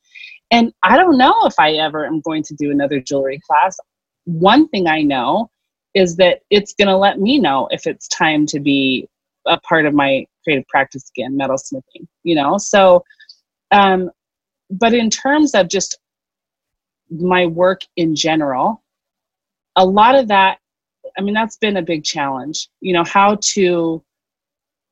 And 0.52 0.74
I 0.84 0.98
don't 0.98 1.18
know 1.18 1.46
if 1.46 1.56
I 1.60 1.74
ever 1.74 2.06
am 2.06 2.22
going 2.22 2.44
to 2.44 2.56
do 2.56 2.72
another 2.72 3.00
jewelry 3.00 3.42
class. 3.48 3.78
One 4.26 4.68
thing 4.70 4.88
I 4.88 5.02
know 5.02 5.50
is 5.94 6.18
that 6.18 6.42
it's 6.50 6.74
going 6.74 6.90
to 6.90 6.98
let 6.98 7.20
me 7.20 7.40
know 7.40 7.68
if 7.72 7.88
it's 7.88 8.08
time 8.10 8.46
to 8.48 8.60
be 8.60 9.08
a 9.48 9.60
part 9.62 9.86
of 9.86 9.94
my 9.94 10.26
creative 10.44 10.68
practice 10.68 11.10
again, 11.16 11.38
metalsmithing, 11.38 12.08
you 12.24 12.36
know? 12.36 12.58
So, 12.58 13.04
um, 13.72 14.12
but 14.70 14.94
in 14.94 15.10
terms 15.10 15.56
of 15.56 15.70
just 15.70 15.98
my 17.10 17.46
work 17.46 17.82
in 17.96 18.16
general, 18.16 18.84
a 19.76 19.86
lot 19.86 20.16
of 20.16 20.28
that, 20.30 20.60
I 21.18 21.22
mean, 21.22 21.34
that's 21.34 21.58
been 21.58 21.78
a 21.78 21.82
big 21.82 22.04
challenge, 22.04 22.68
you 22.82 22.94
know, 22.94 23.04
how 23.04 23.38
to, 23.54 24.04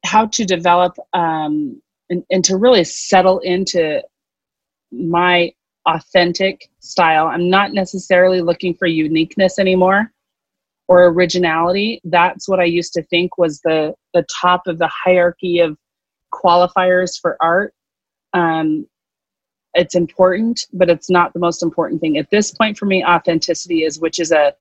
how 0.05 0.27
to 0.27 0.45
develop, 0.45 0.95
um, 1.13 1.81
and, 2.09 2.23
and 2.29 2.43
to 2.45 2.57
really 2.57 2.83
settle 2.83 3.39
into 3.39 4.01
my 4.91 5.51
authentic 5.85 6.69
style. 6.79 7.27
I'm 7.27 7.49
not 7.49 7.73
necessarily 7.73 8.41
looking 8.41 8.73
for 8.73 8.87
uniqueness 8.87 9.59
anymore 9.59 10.11
or 10.87 11.05
originality. 11.07 12.01
That's 12.03 12.47
what 12.47 12.59
I 12.59 12.65
used 12.65 12.93
to 12.93 13.03
think 13.03 13.37
was 13.37 13.59
the 13.61 13.93
the 14.13 14.25
top 14.41 14.67
of 14.67 14.77
the 14.79 14.89
hierarchy 14.89 15.59
of 15.59 15.77
qualifiers 16.33 17.19
for 17.19 17.37
art. 17.41 17.73
Um, 18.33 18.87
it's 19.73 19.95
important, 19.95 20.67
but 20.71 20.89
it's 20.89 21.09
not 21.09 21.33
the 21.33 21.39
most 21.39 21.63
important 21.63 21.99
thing 22.01 22.17
at 22.17 22.29
this 22.29 22.51
point 22.51 22.77
for 22.77 22.85
me. 22.85 23.03
Authenticity 23.03 23.83
is, 23.83 23.99
which 23.99 24.19
is 24.19 24.31
a 24.31 24.53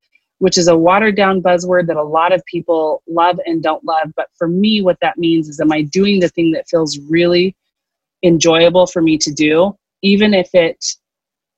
which 0.42 0.58
is 0.58 0.66
a 0.66 0.76
watered 0.76 1.14
down 1.14 1.40
buzzword 1.40 1.86
that 1.86 1.96
a 1.96 2.02
lot 2.02 2.32
of 2.32 2.44
people 2.46 3.00
love 3.06 3.38
and 3.46 3.62
don't 3.62 3.84
love. 3.84 4.10
But 4.16 4.26
for 4.36 4.48
me, 4.48 4.82
what 4.82 4.98
that 5.00 5.16
means 5.16 5.48
is, 5.48 5.60
am 5.60 5.70
I 5.70 5.82
doing 5.82 6.18
the 6.18 6.28
thing 6.28 6.50
that 6.50 6.68
feels 6.68 6.98
really 7.08 7.54
enjoyable 8.24 8.88
for 8.88 9.00
me 9.00 9.16
to 9.18 9.30
do, 9.30 9.72
even 10.02 10.34
if 10.34 10.52
it 10.52 10.84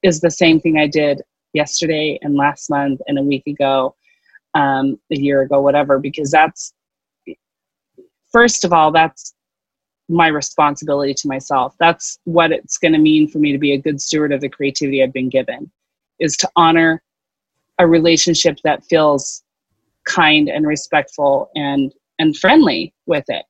is 0.03 0.21
the 0.21 0.31
same 0.31 0.61
thing 0.61 0.77
I 0.79 0.87
did 0.87 1.23
yesterday 1.55 2.19
and 2.21 2.35
last 2.35 2.69
month 2.69 3.01
and 3.07 3.19
a 3.19 3.23
week 3.23 3.47
ago, 3.47 3.95
um, 4.53 5.01
a 5.11 5.17
year 5.17 5.41
ago, 5.41 5.63
whatever, 5.63 5.99
because 5.99 6.31
that's, 6.31 6.75
first 8.33 8.67
of 8.67 8.75
all, 8.75 8.93
that's 8.93 9.33
my 10.11 10.27
responsibility 10.27 11.15
to 11.15 11.27
myself. 11.27 11.75
That's 11.81 12.19
what 12.25 12.53
it's 12.53 12.77
going 12.77 12.93
to 12.93 12.99
mean 12.99 13.29
for 13.29 13.39
me 13.39 13.51
to 13.51 13.59
be 13.59 13.73
a 13.73 13.79
good 13.79 13.99
steward 13.99 14.31
of 14.31 14.43
the 14.43 14.51
creativity 14.51 15.03
I've 15.03 15.15
been 15.15 15.31
given, 15.31 15.73
is 16.21 16.37
to 16.37 16.51
honor 16.55 17.03
a 17.79 17.87
relationship 17.87 18.59
that 18.65 18.85
feels 18.85 19.43
kind 20.05 20.49
and 20.49 20.67
respectful 20.67 21.51
and 21.55 21.93
and 22.19 22.37
friendly 22.37 22.95
with 23.07 23.25
it 23.29 23.45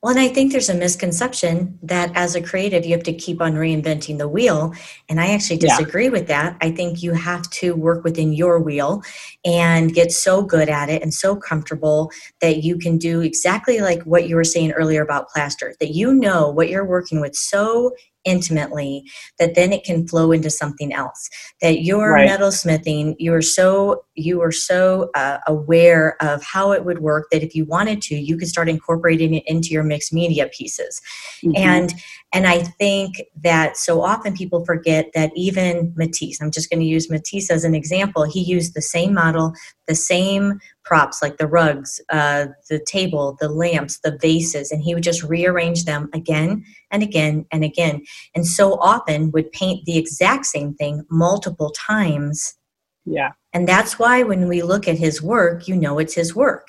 well, 0.00 0.12
and 0.12 0.20
I 0.20 0.28
think 0.28 0.52
there's 0.52 0.68
a 0.68 0.74
misconception 0.74 1.76
that 1.82 2.12
as 2.14 2.36
a 2.36 2.40
creative, 2.40 2.86
you 2.86 2.92
have 2.92 3.02
to 3.02 3.12
keep 3.12 3.42
on 3.42 3.54
reinventing 3.54 4.18
the 4.18 4.28
wheel. 4.28 4.72
And 5.08 5.20
I 5.20 5.34
actually 5.34 5.56
disagree 5.56 6.04
yeah. 6.04 6.10
with 6.10 6.28
that. 6.28 6.56
I 6.60 6.70
think 6.70 7.02
you 7.02 7.14
have 7.14 7.50
to 7.50 7.74
work 7.74 8.04
within 8.04 8.32
your 8.32 8.60
wheel 8.60 9.02
and 9.44 9.92
get 9.92 10.12
so 10.12 10.40
good 10.42 10.68
at 10.68 10.88
it 10.88 11.02
and 11.02 11.12
so 11.12 11.34
comfortable 11.34 12.12
that 12.40 12.62
you 12.62 12.78
can 12.78 12.96
do 12.96 13.22
exactly 13.22 13.80
like 13.80 14.00
what 14.04 14.28
you 14.28 14.36
were 14.36 14.44
saying 14.44 14.70
earlier 14.70 15.02
about 15.02 15.30
plaster, 15.30 15.74
that 15.80 15.94
you 15.94 16.14
know 16.14 16.48
what 16.48 16.68
you're 16.68 16.86
working 16.86 17.20
with 17.20 17.34
so 17.34 17.90
intimately 18.28 19.02
that 19.38 19.54
then 19.54 19.72
it 19.72 19.84
can 19.84 20.06
flow 20.06 20.30
into 20.32 20.50
something 20.50 20.92
else 20.92 21.28
that 21.60 21.80
your 21.80 22.12
right. 22.12 22.28
metalsmithing 22.28 23.14
you 23.18 23.32
are 23.32 23.42
so 23.42 24.04
you 24.14 24.40
are 24.42 24.52
so 24.52 25.10
uh, 25.14 25.38
aware 25.46 26.16
of 26.20 26.42
how 26.42 26.72
it 26.72 26.84
would 26.84 26.98
work 27.00 27.26
that 27.32 27.42
if 27.42 27.54
you 27.54 27.64
wanted 27.64 28.02
to 28.02 28.14
you 28.14 28.36
could 28.36 28.48
start 28.48 28.68
incorporating 28.68 29.34
it 29.34 29.42
into 29.46 29.68
your 29.68 29.82
mixed 29.82 30.12
media 30.12 30.48
pieces 30.52 31.00
mm-hmm. 31.42 31.56
and 31.56 31.94
and 32.32 32.46
i 32.46 32.58
think 32.58 33.22
that 33.34 33.76
so 33.76 34.02
often 34.02 34.34
people 34.34 34.64
forget 34.64 35.06
that 35.14 35.30
even 35.34 35.92
matisse 35.96 36.40
i'm 36.40 36.50
just 36.50 36.70
going 36.70 36.80
to 36.80 36.86
use 36.86 37.10
matisse 37.10 37.50
as 37.50 37.64
an 37.64 37.74
example 37.74 38.24
he 38.24 38.40
used 38.40 38.74
the 38.74 38.82
same 38.82 39.14
model 39.14 39.52
the 39.86 39.94
same 39.94 40.60
props 40.88 41.20
like 41.20 41.36
the 41.36 41.46
rugs, 41.46 42.00
uh, 42.08 42.46
the 42.70 42.80
table, 42.80 43.36
the 43.40 43.48
lamps, 43.50 43.98
the 43.98 44.16
vases, 44.22 44.72
and 44.72 44.82
he 44.82 44.94
would 44.94 45.02
just 45.02 45.22
rearrange 45.22 45.84
them 45.84 46.08
again 46.14 46.64
and 46.90 47.02
again 47.02 47.44
and 47.52 47.62
again. 47.62 48.02
And 48.34 48.46
so 48.46 48.78
often 48.80 49.30
would 49.32 49.52
paint 49.52 49.84
the 49.84 49.98
exact 49.98 50.46
same 50.46 50.72
thing 50.74 51.04
multiple 51.10 51.70
times. 51.72 52.54
Yeah. 53.04 53.32
And 53.52 53.68
that's 53.68 53.98
why 53.98 54.22
when 54.22 54.48
we 54.48 54.62
look 54.62 54.88
at 54.88 54.96
his 54.96 55.20
work, 55.20 55.68
you 55.68 55.76
know 55.76 55.98
it's 55.98 56.14
his 56.14 56.34
work. 56.34 56.68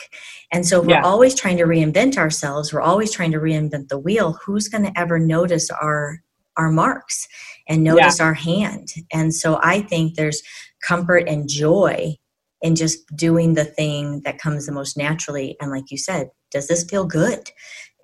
And 0.52 0.68
so 0.68 0.82
we're 0.82 0.90
yeah. 0.90 1.04
always 1.04 1.34
trying 1.34 1.58
to 1.58 1.66
reinvent 1.66 2.18
ourselves. 2.18 2.74
We're 2.74 2.82
always 2.82 3.14
trying 3.14 3.32
to 3.32 3.40
reinvent 3.40 3.88
the 3.88 4.00
wheel. 4.00 4.38
Who's 4.46 4.68
going 4.68 4.84
to 4.84 5.00
ever 5.00 5.18
notice 5.18 5.70
our 5.70 6.20
our 6.58 6.72
marks 6.72 7.26
and 7.70 7.86
notice 7.86 8.20
yeah. 8.20 8.26
our 8.26 8.34
hand? 8.34 8.90
And 9.14 9.34
so 9.34 9.60
I 9.64 9.80
think 9.82 10.16
there's 10.16 10.42
comfort 10.86 11.24
and 11.28 11.48
joy 11.48 12.18
in 12.62 12.76
just 12.76 13.06
doing 13.16 13.54
the 13.54 13.66
thing 13.66 14.22
that 14.26 14.38
comes 14.38 14.66
the 14.66 14.72
most 14.72 14.98
naturally. 14.98 15.56
And 15.62 15.72
like 15.72 15.92
you 15.92 15.98
said, 15.98 16.30
does 16.52 16.68
this 16.68 16.84
feel 16.84 17.06
good? 17.06 17.50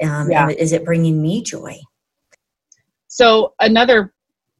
Um, 0.03 0.31
yeah. 0.31 0.49
Is 0.49 0.71
it 0.71 0.85
bringing 0.85 1.21
me 1.21 1.41
joy? 1.41 1.77
So, 3.07 3.53
another 3.59 4.13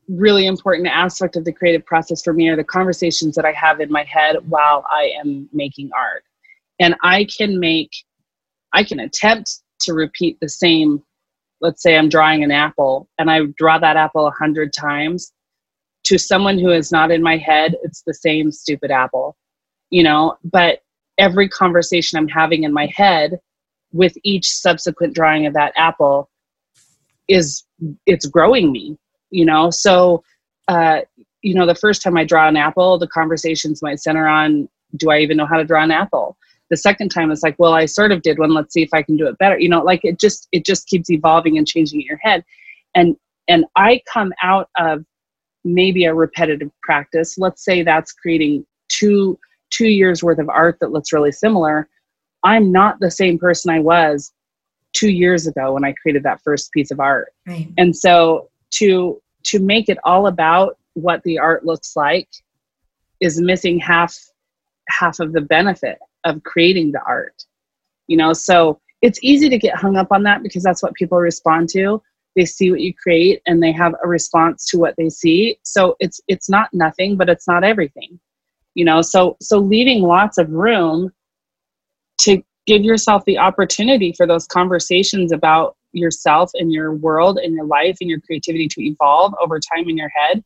really 0.08 0.46
important 0.46 0.88
aspect 0.88 1.36
of 1.36 1.46
the 1.46 1.52
creative 1.52 1.86
process 1.86 2.22
for 2.22 2.32
me 2.32 2.48
are 2.48 2.56
the 2.56 2.64
conversations 2.64 3.36
that 3.36 3.46
I 3.46 3.52
have 3.54 3.80
in 3.80 3.92
my 3.92 4.04
head 4.04 4.38
while 4.48 4.86
I 4.90 5.12
am 5.20 5.50
making 5.52 5.90
art. 5.98 6.24
And 6.80 6.96
I 7.04 7.26
can 7.26 7.60
make, 7.60 7.92
I 8.74 8.84
can 8.84 9.00
attempt 9.00 9.62
to 9.82 9.94
repeat 9.94 10.38
the 10.40 10.50
same, 10.50 11.02
let's 11.62 11.82
say 11.82 11.98
I'm 11.98 12.10
drawing 12.10 12.44
an 12.44 12.52
apple 12.52 13.10
and 13.18 13.32
I 13.32 13.42
draw 13.58 13.80
that 13.80 13.98
apple 13.98 14.28
a 14.28 14.32
hundred 14.32 14.74
times. 14.74 15.32
To 16.06 16.20
someone 16.20 16.60
who 16.60 16.70
is 16.70 16.92
not 16.92 17.10
in 17.10 17.24
my 17.24 17.38
head, 17.38 17.76
it's 17.84 18.04
the 18.06 18.14
same 18.14 18.52
stupid 18.52 18.92
apple 18.92 19.36
you 19.90 20.04
know, 20.04 20.38
but 20.44 20.80
every 21.18 21.48
conversation 21.48 22.18
I'm 22.18 22.28
having 22.28 22.64
in 22.64 22.74
my 22.74 22.88
head 22.88 23.40
with 23.94 24.14
each 24.24 24.48
subsequent 24.48 25.14
drawing 25.14 25.46
of 25.46 25.54
that 25.54 25.74
apple 25.78 26.30
is 27.28 27.64
it's 28.06 28.26
growing 28.26 28.72
me, 28.72 28.98
you 29.32 29.46
know. 29.46 29.70
So 29.70 30.24
uh, 30.68 31.02
you 31.42 31.54
know, 31.54 31.66
the 31.66 31.76
first 31.76 32.02
time 32.02 32.18
I 32.18 32.24
draw 32.24 32.48
an 32.48 32.58
apple, 32.58 32.98
the 32.98 33.08
conversations 33.08 33.82
might 33.82 34.00
center 34.00 34.28
on 34.28 34.68
do 34.98 35.12
I 35.12 35.20
even 35.20 35.38
know 35.38 35.46
how 35.46 35.58
to 35.58 35.66
draw 35.66 35.84
an 35.84 35.92
apple? 35.92 36.38
The 36.70 36.78
second 36.78 37.10
time 37.10 37.32
it's 37.32 37.44
like, 37.44 37.56
well, 37.60 37.74
I 37.74 37.86
sort 37.86 38.12
of 38.12 38.22
did 38.22 38.40
one, 38.40 38.54
let's 38.54 38.74
see 38.74 38.82
if 38.82 38.94
I 38.94 39.04
can 39.04 39.18
do 39.18 39.28
it 39.28 39.38
better. 39.38 39.60
You 39.60 39.70
know, 39.70 39.84
like 39.84 40.04
it 40.04 40.20
just 40.20 40.48
it 40.52 40.66
just 40.66 40.88
keeps 40.88 41.10
evolving 41.10 41.58
and 41.58 41.68
changing 41.68 42.02
in 42.02 42.08
your 42.08 42.18
head. 42.18 42.44
And 42.96 43.16
and 43.48 43.66
I 43.76 44.02
come 44.12 44.34
out 44.42 44.70
of 44.80 45.06
maybe 45.64 46.06
a 46.06 46.14
repetitive 46.14 46.72
practice. 46.82 47.38
Let's 47.38 47.64
say 47.64 47.84
that's 47.84 48.12
creating 48.12 48.66
two 48.90 49.38
two 49.72 49.88
years 49.88 50.24
worth 50.24 50.40
of 50.40 50.50
art 50.50 50.78
that 50.82 50.92
looks 50.92 51.12
really 51.14 51.32
similar, 51.32 51.90
I'm 52.44 52.72
not 52.72 53.00
the 53.00 53.12
same 53.12 53.38
person 53.38 53.72
I 53.72 53.80
was 53.80 54.32
two 54.94 55.10
years 55.10 55.48
ago 55.48 55.74
when 55.74 55.84
I 55.84 55.94
created 55.94 56.24
that 56.24 56.42
first 56.44 56.72
piece 56.72 56.92
of 56.92 57.00
art. 57.00 57.34
Right. 57.48 57.72
And 57.78 57.96
so 57.96 58.50
to 58.76 59.22
to 59.46 59.60
make 59.60 59.90
it 59.90 59.98
all 60.04 60.28
about 60.28 60.78
what 60.94 61.22
the 61.24 61.38
art 61.38 61.66
looks 61.66 61.96
like 61.96 62.30
is 63.20 63.40
missing 63.40 63.80
half 63.80 64.18
half 64.88 65.20
of 65.20 65.34
the 65.34 65.42
benefit 65.42 65.98
of 66.24 66.44
creating 66.44 66.92
the 66.92 67.02
art. 67.06 67.44
You 68.08 68.18
know, 68.18 68.34
so 68.34 68.80
it's 69.02 69.20
easy 69.22 69.50
to 69.50 69.58
get 69.58 69.76
hung 69.76 69.98
up 69.98 70.12
on 70.12 70.24
that 70.24 70.44
because 70.44 70.64
that's 70.64 70.82
what 70.82 70.94
people 70.94 71.18
respond 71.18 71.70
to. 71.70 72.02
They 72.36 72.46
see 72.46 72.70
what 72.70 72.82
you 72.82 72.94
create 72.94 73.42
and 73.46 73.62
they 73.62 73.72
have 73.72 73.96
a 74.04 74.08
response 74.08 74.66
to 74.68 74.78
what 74.78 74.96
they 74.98 75.10
see. 75.10 75.58
So 75.64 75.96
it's 76.00 76.22
it's 76.28 76.50
not 76.50 76.74
nothing, 76.74 77.18
but 77.18 77.30
it's 77.30 77.48
not 77.48 77.64
everything 77.64 78.20
you 78.76 78.86
know 78.86 79.02
so 79.02 79.36
so 79.42 79.58
leaving 79.58 80.04
lots 80.04 80.38
of 80.38 80.50
room 80.52 81.12
to 82.20 82.42
give 82.68 82.84
yourself 82.84 83.24
the 83.26 83.38
opportunity 83.38 84.14
for 84.16 84.26
those 84.28 84.48
conversations 84.48 85.32
about 85.32 85.76
yourself 85.92 86.52
and 86.56 86.72
your 86.72 86.94
world 86.94 87.38
and 87.38 87.54
your 87.54 87.66
life 87.66 87.98
and 88.02 88.10
your 88.10 88.20
creativity 88.22 88.68
to 88.68 88.82
evolve 88.84 89.34
over 89.42 89.60
time 89.60 89.90
in 89.90 89.98
your 89.98 90.10
head 90.10 90.44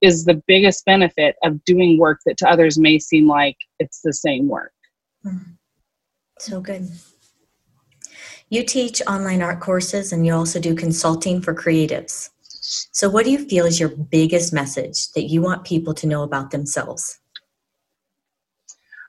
is 0.00 0.24
the 0.24 0.42
biggest 0.46 0.84
benefit 0.84 1.36
of 1.44 1.64
doing 1.64 1.98
work 1.98 2.20
that 2.26 2.36
to 2.36 2.48
others 2.48 2.78
may 2.78 2.98
seem 2.98 3.28
like 3.28 3.56
it's 3.78 4.00
the 4.02 4.12
same 4.12 4.48
work. 4.48 4.72
Mm-hmm. 5.24 5.52
So 6.38 6.60
good. 6.60 6.88
You 8.48 8.64
teach 8.64 9.00
online 9.06 9.40
art 9.40 9.60
courses 9.60 10.12
and 10.12 10.26
you 10.26 10.34
also 10.34 10.60
do 10.60 10.74
consulting 10.74 11.40
for 11.40 11.54
creatives. 11.54 12.30
So, 12.92 13.08
what 13.08 13.24
do 13.24 13.30
you 13.30 13.38
feel 13.38 13.64
is 13.64 13.80
your 13.80 13.88
biggest 13.88 14.52
message 14.52 15.10
that 15.12 15.24
you 15.24 15.40
want 15.40 15.64
people 15.64 15.94
to 15.94 16.06
know 16.06 16.22
about 16.22 16.50
themselves? 16.50 17.18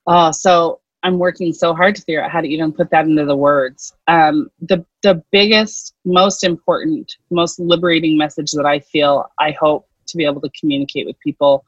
Oh, 0.07 0.31
so 0.31 0.81
I'm 1.03 1.19
working 1.19 1.53
so 1.53 1.73
hard 1.73 1.95
to 1.95 2.01
figure 2.01 2.23
out 2.23 2.31
how 2.31 2.41
to 2.41 2.47
even 2.47 2.71
put 2.71 2.89
that 2.91 3.05
into 3.05 3.25
the 3.25 3.35
words. 3.35 3.93
Um, 4.07 4.49
the 4.61 4.85
the 5.01 5.23
biggest, 5.31 5.93
most 6.05 6.43
important, 6.43 7.17
most 7.29 7.59
liberating 7.59 8.17
message 8.17 8.51
that 8.51 8.65
I 8.65 8.79
feel 8.79 9.29
I 9.39 9.51
hope 9.51 9.87
to 10.07 10.17
be 10.17 10.25
able 10.25 10.41
to 10.41 10.49
communicate 10.59 11.05
with 11.05 11.19
people, 11.19 11.65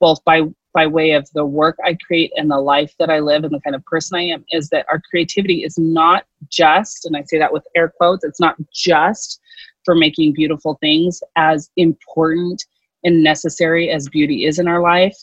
both 0.00 0.22
by 0.24 0.42
by 0.72 0.86
way 0.86 1.12
of 1.12 1.28
the 1.34 1.44
work 1.44 1.76
I 1.84 1.96
create 2.06 2.32
and 2.36 2.50
the 2.50 2.58
life 2.58 2.94
that 2.98 3.08
I 3.08 3.20
live 3.20 3.44
and 3.44 3.52
the 3.54 3.60
kind 3.60 3.76
of 3.76 3.84
person 3.84 4.18
I 4.18 4.22
am 4.24 4.44
is 4.50 4.68
that 4.70 4.86
our 4.90 5.00
creativity 5.08 5.62
is 5.62 5.78
not 5.78 6.24
just, 6.50 7.04
and 7.06 7.16
I 7.16 7.22
say 7.22 7.38
that 7.38 7.52
with 7.52 7.64
air 7.76 7.92
quotes, 7.96 8.24
it's 8.24 8.40
not 8.40 8.56
just 8.72 9.40
for 9.84 9.94
making 9.94 10.32
beautiful 10.32 10.76
things 10.80 11.22
as 11.36 11.70
important 11.76 12.64
and 13.04 13.22
necessary 13.22 13.90
as 13.90 14.08
beauty 14.08 14.46
is 14.46 14.58
in 14.58 14.66
our 14.66 14.80
life. 14.80 15.16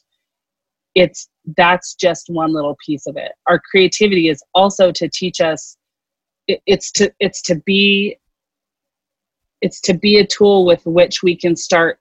It's 0.96 1.30
that's 1.58 1.96
just 1.96 2.30
one 2.30 2.54
little 2.54 2.78
piece 2.86 3.08
of 3.08 3.18
it. 3.18 3.32
Our 3.48 3.60
creativity 3.60 4.30
is 4.30 4.44
also 4.54 4.92
to 4.92 5.10
teach 5.10 5.42
us 5.42 5.78
it, 6.48 6.62
it's 6.66 6.92
to 6.94 7.12
it's 7.20 7.42
to 7.44 7.56
be 7.56 8.18
it's 9.62 9.80
to 9.82 9.94
be 9.94 10.18
a 10.18 10.26
tool 10.26 10.66
with 10.66 10.86
which 10.86 11.22
we 11.24 11.36
can 11.36 11.56
start 11.56 12.00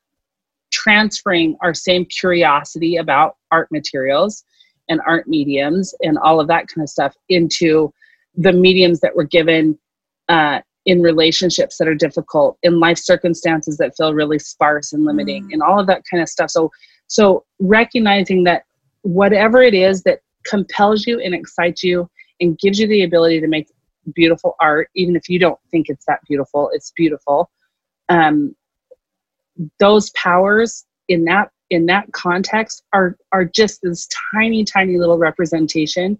transferring 0.72 1.56
our 1.60 1.74
same 1.74 2.04
curiosity 2.06 2.96
about 2.96 3.36
art 3.50 3.68
materials 3.70 4.44
and 4.88 5.00
art 5.06 5.28
mediums 5.28 5.94
and 6.00 6.18
all 6.18 6.40
of 6.40 6.48
that 6.48 6.66
kind 6.68 6.82
of 6.82 6.88
stuff 6.88 7.14
into 7.28 7.92
the 8.34 8.52
mediums 8.52 9.00
that 9.00 9.14
we're 9.14 9.24
given 9.24 9.78
uh, 10.28 10.60
in 10.86 11.02
relationships 11.02 11.76
that 11.76 11.88
are 11.88 11.94
difficult 11.94 12.56
in 12.62 12.80
life 12.80 12.98
circumstances 12.98 13.76
that 13.76 13.94
feel 13.96 14.14
really 14.14 14.38
sparse 14.38 14.92
and 14.92 15.04
limiting 15.04 15.44
mm. 15.44 15.52
and 15.52 15.62
all 15.62 15.78
of 15.78 15.86
that 15.86 16.02
kind 16.10 16.22
of 16.22 16.28
stuff 16.28 16.50
so 16.50 16.70
so 17.08 17.44
recognizing 17.58 18.44
that 18.44 18.64
whatever 19.02 19.62
it 19.62 19.74
is 19.74 20.02
that 20.02 20.20
compels 20.44 21.06
you 21.06 21.20
and 21.20 21.34
excites 21.34 21.82
you 21.82 22.08
and 22.40 22.58
gives 22.58 22.78
you 22.78 22.86
the 22.86 23.02
ability 23.02 23.40
to 23.40 23.46
make 23.46 23.68
beautiful 24.14 24.56
art 24.60 24.88
even 24.96 25.14
if 25.14 25.28
you 25.28 25.38
don't 25.38 25.58
think 25.70 25.86
it's 25.88 26.04
that 26.06 26.20
beautiful 26.26 26.70
it's 26.72 26.92
beautiful. 26.96 27.50
Um, 28.08 28.56
those 29.78 30.10
powers 30.10 30.86
in 31.08 31.24
that 31.24 31.50
in 31.68 31.86
that 31.86 32.10
context 32.12 32.82
are 32.92 33.16
are 33.32 33.44
just 33.44 33.80
this 33.82 34.08
tiny 34.32 34.64
tiny 34.64 34.98
little 34.98 35.18
representation 35.18 36.18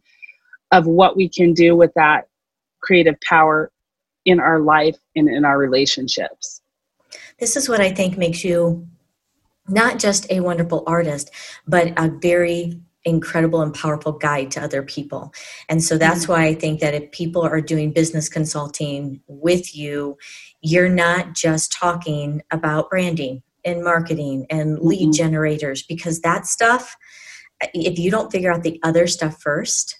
of 0.73 0.87
what 0.87 1.17
we 1.17 1.29
can 1.29 1.53
do 1.53 1.75
with 1.75 1.93
that 1.97 2.29
creative 2.81 3.17
power 3.27 3.73
in 4.25 4.39
our 4.39 4.61
life 4.61 4.97
and 5.17 5.29
in 5.29 5.45
our 5.45 5.59
relationships. 5.59 6.61
This 7.39 7.57
is 7.57 7.69
what 7.69 7.81
i 7.81 7.91
think 7.91 8.19
makes 8.19 8.45
you 8.45 8.87
not 9.71 9.99
just 9.99 10.31
a 10.31 10.41
wonderful 10.41 10.83
artist 10.87 11.31
but 11.67 11.93
a 11.97 12.09
very 12.09 12.81
incredible 13.05 13.63
and 13.63 13.73
powerful 13.75 14.13
guide 14.13 14.51
to 14.51 14.63
other 14.63 14.83
people. 14.83 15.33
And 15.69 15.83
so 15.83 15.97
that's 15.97 16.25
mm-hmm. 16.25 16.33
why 16.33 16.45
I 16.47 16.55
think 16.55 16.81
that 16.81 16.95
if 16.95 17.11
people 17.13 17.43
are 17.43 17.61
doing 17.61 17.93
business 17.93 18.29
consulting 18.29 19.21
with 19.27 19.75
you, 19.75 20.19
you're 20.61 20.89
not 20.89 21.35
just 21.35 21.73
talking 21.73 22.43
about 22.51 22.91
branding 22.91 23.43
and 23.65 23.83
marketing 23.83 24.47
and 24.51 24.79
lead 24.81 25.01
mm-hmm. 25.01 25.13
generators 25.13 25.83
because 25.83 26.21
that 26.21 26.47
stuff 26.47 26.97
if 27.75 27.99
you 27.99 28.11
don't 28.11 28.33
figure 28.33 28.51
out 28.51 28.63
the 28.63 28.81
other 28.83 29.07
stuff 29.07 29.41
first 29.41 29.99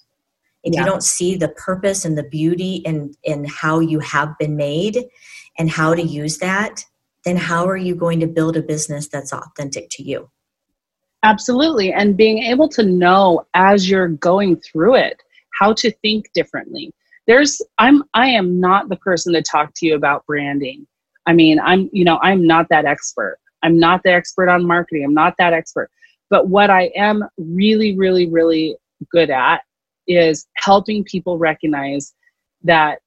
if 0.63 0.73
yeah. 0.73 0.81
you 0.81 0.87
don't 0.87 1.03
see 1.03 1.37
the 1.37 1.49
purpose 1.49 2.07
and 2.07 2.17
the 2.17 2.23
beauty 2.23 2.77
in 2.87 3.13
in 3.23 3.45
how 3.45 3.79
you 3.81 3.99
have 3.99 4.31
been 4.39 4.57
made 4.57 5.05
and 5.59 5.69
how 5.69 5.95
to 5.95 6.03
use 6.03 6.39
that 6.39 6.87
then 7.25 7.37
how 7.37 7.67
are 7.67 7.77
you 7.77 7.95
going 7.95 8.21
to 8.21 8.27
build 8.27 8.57
a 8.57 8.63
business 8.63 9.09
that's 9.09 9.33
authentic 9.33 9.89
to 9.91 10.03
you? 10.03 10.31
Absolutely. 11.23 11.93
And 11.93 12.17
being 12.17 12.39
able 12.39 12.69
to 12.71 12.83
know 12.83 13.47
as 13.55 13.91
you're 13.91 14.09
going 14.09 14.57
through 14.57 14.97
it 14.97 15.23
how 15.59 15.75
to 15.75 15.91
think 16.03 16.31
differently. 16.33 16.93
There's 17.27 17.61
i'm 17.79 18.03
i 18.15 18.27
am 18.27 18.59
not 18.59 18.89
the 18.89 18.97
person 18.97 19.35
to 19.35 19.43
talk 19.43 19.73
to 19.77 19.87
you 19.87 19.95
about 19.95 20.25
branding. 20.27 20.87
I 21.27 21.35
mean 21.35 21.61
i'm 21.61 21.91
you 21.93 22.05
know 22.05 22.19
i'm 22.23 22.47
not 22.47 22.69
that 22.71 22.87
expert. 22.87 23.39
I'm 23.63 23.79
not 23.79 24.03
the 24.03 24.13
expert 24.13 24.49
on 24.49 24.67
marketing. 24.67 25.05
I'm 25.05 25.15
not 25.15 25.35
that 25.39 25.53
expert. 25.53 25.91
But 26.31 26.49
what 26.49 26.71
I 26.71 26.91
am 26.97 27.25
really, 27.37 27.97
really, 27.97 28.27
really 28.27 28.77
good 29.11 29.31
at 29.31 29.63
is 30.07 30.47
helping 30.55 31.05
people 31.05 31.39
recognize 31.39 32.15
that 32.63 33.01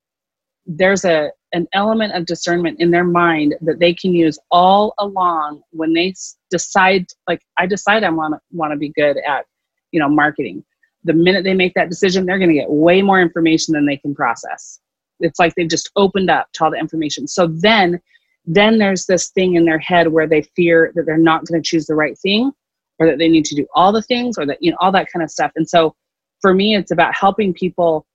there's 0.66 1.06
a 1.06 1.32
an 1.54 1.68
element 1.74 2.14
of 2.14 2.26
discernment 2.26 2.80
in 2.80 2.92
their 2.92 3.04
mind 3.04 3.56
that 3.62 3.80
they 3.80 3.94
can 3.94 4.14
use 4.14 4.38
all 4.52 4.94
along 5.00 5.62
when 5.72 5.94
they 5.94 6.14
decide 6.50 7.06
like 7.28 7.42
i 7.58 7.66
decide 7.66 8.04
i 8.04 8.10
want 8.10 8.34
to 8.34 8.40
want 8.52 8.72
to 8.72 8.78
be 8.78 8.90
good 8.90 9.18
at 9.28 9.46
you 9.94 10.00
know 10.00 10.10
marketing. 10.10 10.66
The 11.06 11.14
minute 11.14 11.46
they 11.46 11.54
make 11.54 11.74
that 11.76 11.90
decision 11.90 12.26
they're 12.26 12.40
going 12.40 12.50
to 12.50 12.56
get 12.56 12.70
way 12.70 13.02
more 13.02 13.22
information 13.22 13.74
than 13.74 13.86
they 13.86 13.98
can 13.98 14.14
process. 14.14 14.80
It's 15.22 15.40
like 15.40 15.56
they've 15.56 15.70
just 15.70 15.90
opened 15.96 16.30
up 16.30 16.52
to 16.54 16.66
all 16.66 16.72
the 16.72 16.78
information. 16.78 17.28
So 17.28 17.48
then 17.48 18.02
then 18.46 18.78
there's 18.78 19.06
this 19.06 19.30
thing 19.30 19.56
in 19.56 19.64
their 19.64 19.80
head 19.80 20.10
where 20.10 20.28
they 20.28 20.42
fear 20.42 20.92
that 20.96 21.06
they're 21.06 21.18
not 21.18 21.46
going 21.46 21.62
to 21.62 21.66
choose 21.66 21.86
the 21.86 21.96
right 21.96 22.18
thing 22.20 22.52
or 23.00 23.08
that 23.08 23.18
they 23.18 23.30
need 23.30 23.46
to 23.46 23.56
do 23.56 23.66
all 23.74 23.94
the 23.94 24.02
things 24.02 24.38
or 24.38 24.46
that 24.46 24.58
you 24.60 24.72
know 24.72 24.78
all 24.82 24.92
that 24.92 25.08
kind 25.14 25.24
of 25.24 25.32
stuff. 25.32 25.52
And 25.56 25.70
so 25.70 25.96
for 26.42 26.54
me 26.54 26.76
it's 26.76 26.92
about 26.92 27.16
helping 27.16 27.54
people 27.54 28.06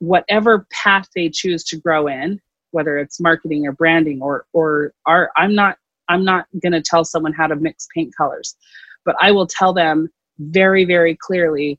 whatever 0.00 0.66
path 0.70 1.08
they 1.14 1.30
choose 1.30 1.64
to 1.64 1.78
grow 1.78 2.08
in 2.08 2.40
whether 2.74 2.98
it's 2.98 3.20
marketing 3.20 3.66
or 3.66 3.72
branding 3.72 4.20
or 4.20 4.46
or 4.52 4.92
art 5.06 5.30
i'm 5.36 5.54
not 5.54 5.78
i'm 6.08 6.24
not 6.24 6.46
going 6.62 6.72
to 6.72 6.82
tell 6.82 7.04
someone 7.04 7.32
how 7.32 7.46
to 7.46 7.56
mix 7.56 7.88
paint 7.94 8.14
colors. 8.16 8.56
But 9.04 9.16
i 9.20 9.30
will 9.30 9.46
tell 9.46 9.72
them 9.72 10.08
very 10.38 10.84
very 10.84 11.16
clearly 11.16 11.78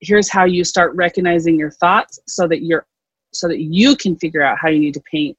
here's 0.00 0.30
how 0.30 0.44
you 0.44 0.64
start 0.64 0.94
recognizing 0.94 1.58
your 1.58 1.70
thoughts 1.70 2.18
so 2.26 2.48
that 2.48 2.62
you're 2.62 2.86
so 3.32 3.46
that 3.46 3.60
you 3.60 3.94
can 3.94 4.16
figure 4.16 4.42
out 4.42 4.58
how 4.60 4.68
you 4.68 4.80
need 4.80 4.94
to 4.94 5.02
paint 5.10 5.36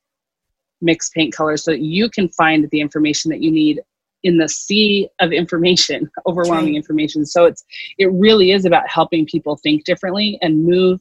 mix 0.82 1.10
paint 1.10 1.34
colors 1.34 1.64
so 1.64 1.72
that 1.72 1.82
you 1.82 2.10
can 2.10 2.30
find 2.30 2.70
the 2.72 2.82
information 2.82 3.30
that 3.30 3.42
you 3.42 3.52
need 3.52 3.82
in 4.24 4.38
the 4.38 4.48
sea 4.48 5.10
of 5.20 5.32
information 5.32 6.10
overwhelming 6.28 6.76
information. 6.76 7.26
So 7.26 7.46
it's 7.46 7.64
it 7.98 8.12
really 8.12 8.52
is 8.52 8.66
about 8.66 8.90
helping 8.90 9.26
people 9.26 9.58
think 9.58 9.84
differently 9.84 10.38
and 10.42 10.64
move 10.64 11.00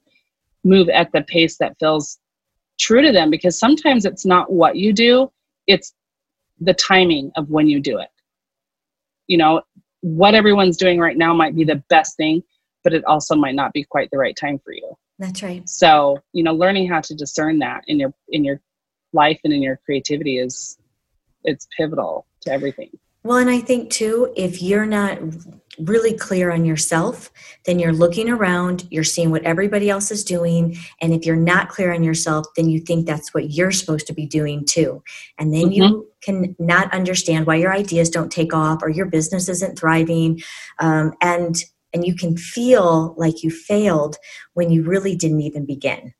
move 0.64 0.88
at 0.90 1.10
the 1.12 1.22
pace 1.22 1.56
that 1.58 1.76
feels 1.78 2.18
true 2.80 3.02
to 3.02 3.12
them 3.12 3.30
because 3.30 3.58
sometimes 3.58 4.04
it's 4.04 4.24
not 4.24 4.52
what 4.52 4.76
you 4.76 4.92
do 4.92 5.30
it's 5.66 5.94
the 6.60 6.74
timing 6.74 7.30
of 7.36 7.48
when 7.48 7.68
you 7.68 7.80
do 7.80 7.98
it. 7.98 8.08
You 9.26 9.38
know 9.38 9.62
what 10.02 10.34
everyone's 10.34 10.76
doing 10.76 10.98
right 10.98 11.16
now 11.16 11.34
might 11.34 11.54
be 11.54 11.64
the 11.64 11.82
best 11.88 12.16
thing 12.16 12.42
but 12.82 12.94
it 12.94 13.04
also 13.04 13.36
might 13.36 13.54
not 13.54 13.74
be 13.74 13.84
quite 13.84 14.10
the 14.10 14.16
right 14.16 14.34
time 14.34 14.58
for 14.64 14.72
you. 14.72 14.96
That's 15.18 15.42
right. 15.42 15.68
So 15.68 16.18
you 16.32 16.42
know 16.42 16.54
learning 16.54 16.88
how 16.88 17.00
to 17.02 17.14
discern 17.14 17.58
that 17.60 17.84
in 17.86 18.00
your 18.00 18.12
in 18.28 18.44
your 18.44 18.60
life 19.12 19.40
and 19.44 19.52
in 19.52 19.62
your 19.62 19.78
creativity 19.84 20.38
is 20.38 20.78
it's 21.44 21.66
pivotal 21.76 22.26
to 22.42 22.52
everything 22.52 22.90
well 23.22 23.38
and 23.38 23.50
i 23.50 23.58
think 23.58 23.90
too 23.90 24.32
if 24.36 24.62
you're 24.62 24.86
not 24.86 25.18
really 25.78 26.14
clear 26.14 26.50
on 26.50 26.64
yourself 26.64 27.30
then 27.64 27.78
you're 27.78 27.92
looking 27.92 28.28
around 28.28 28.86
you're 28.90 29.04
seeing 29.04 29.30
what 29.30 29.42
everybody 29.42 29.88
else 29.88 30.10
is 30.10 30.24
doing 30.24 30.76
and 31.00 31.12
if 31.12 31.24
you're 31.24 31.36
not 31.36 31.68
clear 31.68 31.92
on 31.94 32.02
yourself 32.02 32.46
then 32.56 32.68
you 32.68 32.80
think 32.80 33.06
that's 33.06 33.32
what 33.32 33.50
you're 33.50 33.70
supposed 33.70 34.06
to 34.06 34.12
be 34.12 34.26
doing 34.26 34.64
too. 34.64 35.02
And 35.38 35.52
then 35.52 35.66
mm-hmm. 35.66 35.72
you 35.72 36.08
can 36.22 36.56
not 36.58 36.92
understand 36.92 37.46
why 37.46 37.56
your 37.56 37.72
ideas 37.72 38.10
don't 38.10 38.32
take 38.32 38.52
off 38.54 38.82
or 38.82 38.88
your 38.88 39.06
business 39.06 39.48
isn't 39.48 39.78
thriving 39.78 40.40
um, 40.78 41.12
and 41.20 41.56
and 41.92 42.06
you 42.06 42.14
can 42.14 42.36
feel 42.36 43.14
like 43.16 43.42
you 43.42 43.50
failed 43.50 44.16
when 44.54 44.70
you 44.70 44.84
really 44.84 45.16
didn't 45.16 45.40
even 45.40 45.66
begin. 45.66 46.14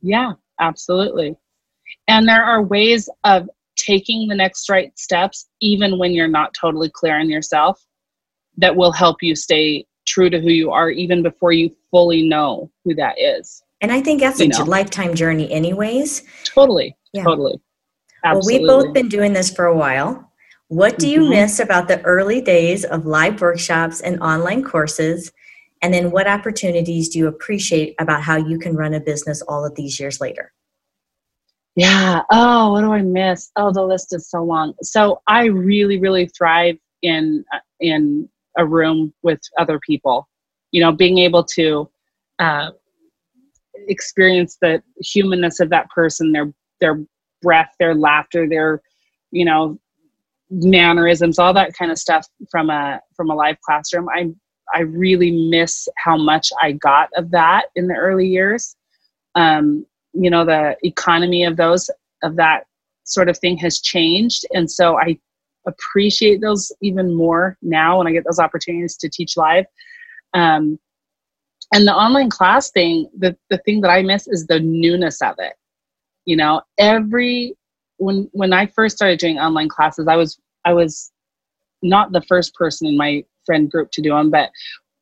Yeah 0.00 0.32
absolutely. 0.60 1.36
And 2.08 2.28
there 2.28 2.44
are 2.44 2.62
ways 2.62 3.08
of 3.24 3.48
taking 3.84 4.28
the 4.28 4.34
next 4.34 4.68
right 4.68 4.96
steps, 4.98 5.48
even 5.60 5.98
when 5.98 6.12
you're 6.12 6.28
not 6.28 6.52
totally 6.58 6.90
clear 6.90 7.18
on 7.18 7.28
yourself, 7.28 7.80
that 8.56 8.76
will 8.76 8.92
help 8.92 9.22
you 9.22 9.34
stay 9.34 9.86
true 10.06 10.30
to 10.30 10.40
who 10.40 10.50
you 10.50 10.70
are, 10.70 10.90
even 10.90 11.22
before 11.22 11.52
you 11.52 11.74
fully 11.90 12.22
know 12.22 12.70
who 12.84 12.94
that 12.94 13.14
is. 13.18 13.62
And 13.80 13.90
I 13.90 14.00
think 14.00 14.20
that's 14.20 14.40
you 14.40 14.46
a 14.46 14.48
know. 14.48 14.64
lifetime 14.64 15.14
journey, 15.14 15.50
anyways. 15.52 16.22
Totally. 16.44 16.96
Yeah. 17.12 17.24
Totally. 17.24 17.60
Absolutely. 18.24 18.66
Well, 18.66 18.78
we've 18.80 18.86
both 18.86 18.94
been 18.94 19.08
doing 19.08 19.32
this 19.32 19.50
for 19.50 19.66
a 19.66 19.76
while. 19.76 20.30
What 20.68 20.98
do 20.98 21.08
you 21.08 21.20
mm-hmm. 21.20 21.30
miss 21.30 21.58
about 21.58 21.88
the 21.88 22.00
early 22.02 22.40
days 22.40 22.84
of 22.84 23.04
live 23.04 23.40
workshops 23.40 24.00
and 24.00 24.20
online 24.20 24.62
courses? 24.62 25.32
And 25.82 25.92
then 25.92 26.12
what 26.12 26.28
opportunities 26.28 27.08
do 27.08 27.18
you 27.18 27.26
appreciate 27.26 27.94
about 27.98 28.22
how 28.22 28.36
you 28.36 28.58
can 28.58 28.76
run 28.76 28.94
a 28.94 29.00
business 29.00 29.42
all 29.42 29.64
of 29.66 29.74
these 29.74 29.98
years 29.98 30.20
later? 30.20 30.52
Yeah. 31.74 32.22
Oh, 32.30 32.72
what 32.72 32.82
do 32.82 32.92
I 32.92 33.02
miss? 33.02 33.50
Oh, 33.56 33.72
the 33.72 33.82
list 33.84 34.14
is 34.14 34.28
so 34.28 34.42
long. 34.42 34.74
So 34.82 35.22
I 35.26 35.46
really, 35.46 35.98
really 35.98 36.26
thrive 36.28 36.76
in 37.02 37.44
uh, 37.52 37.58
in 37.80 38.28
a 38.58 38.66
room 38.66 39.12
with 39.22 39.40
other 39.58 39.80
people. 39.86 40.28
You 40.70 40.82
know, 40.82 40.92
being 40.92 41.18
able 41.18 41.44
to 41.44 41.90
uh, 42.38 42.70
experience 43.88 44.58
the 44.60 44.82
humanness 45.00 45.60
of 45.60 45.70
that 45.70 45.88
person, 45.90 46.32
their 46.32 46.52
their 46.80 47.02
breath, 47.40 47.74
their 47.78 47.94
laughter, 47.94 48.48
their 48.48 48.82
you 49.30 49.44
know 49.44 49.78
mannerisms, 50.50 51.38
all 51.38 51.54
that 51.54 51.74
kind 51.74 51.90
of 51.90 51.98
stuff 51.98 52.26
from 52.50 52.70
a 52.70 53.00
from 53.16 53.30
a 53.30 53.34
live 53.34 53.60
classroom. 53.62 54.08
I 54.10 54.30
I 54.74 54.80
really 54.80 55.48
miss 55.50 55.88
how 55.98 56.16
much 56.16 56.50
I 56.62 56.72
got 56.72 57.10
of 57.16 57.30
that 57.32 57.66
in 57.76 57.88
the 57.88 57.94
early 57.94 58.26
years. 58.28 58.76
Um, 59.34 59.86
you 60.12 60.30
know 60.30 60.44
the 60.44 60.76
economy 60.82 61.44
of 61.44 61.56
those 61.56 61.90
of 62.22 62.36
that 62.36 62.64
sort 63.04 63.28
of 63.28 63.36
thing 63.38 63.56
has 63.56 63.80
changed 63.80 64.44
and 64.52 64.70
so 64.70 64.98
i 64.98 65.16
appreciate 65.66 66.40
those 66.40 66.72
even 66.80 67.14
more 67.14 67.56
now 67.62 67.98
when 67.98 68.06
I 68.06 68.12
get 68.12 68.24
those 68.24 68.38
opportunities 68.38 68.96
to 68.98 69.08
teach 69.08 69.36
live. 69.36 69.64
Um, 70.34 70.78
and 71.72 71.86
the 71.86 71.94
online 71.94 72.30
class 72.30 72.70
thing, 72.70 73.08
the, 73.16 73.36
the 73.48 73.58
thing 73.58 73.80
that 73.82 73.90
I 73.90 74.02
miss 74.02 74.26
is 74.26 74.46
the 74.46 74.60
newness 74.60 75.22
of 75.22 75.34
it. 75.38 75.54
You 76.24 76.36
know, 76.36 76.62
every 76.78 77.56
when 77.96 78.28
when 78.32 78.52
I 78.52 78.66
first 78.66 78.96
started 78.96 79.18
doing 79.18 79.38
online 79.38 79.68
classes, 79.68 80.06
I 80.06 80.16
was 80.16 80.38
I 80.64 80.72
was 80.72 81.10
not 81.82 82.12
the 82.12 82.22
first 82.22 82.54
person 82.54 82.86
in 82.86 82.96
my 82.96 83.24
friend 83.44 83.68
group 83.68 83.90
to 83.92 84.02
do 84.02 84.10
them, 84.10 84.30
but 84.30 84.50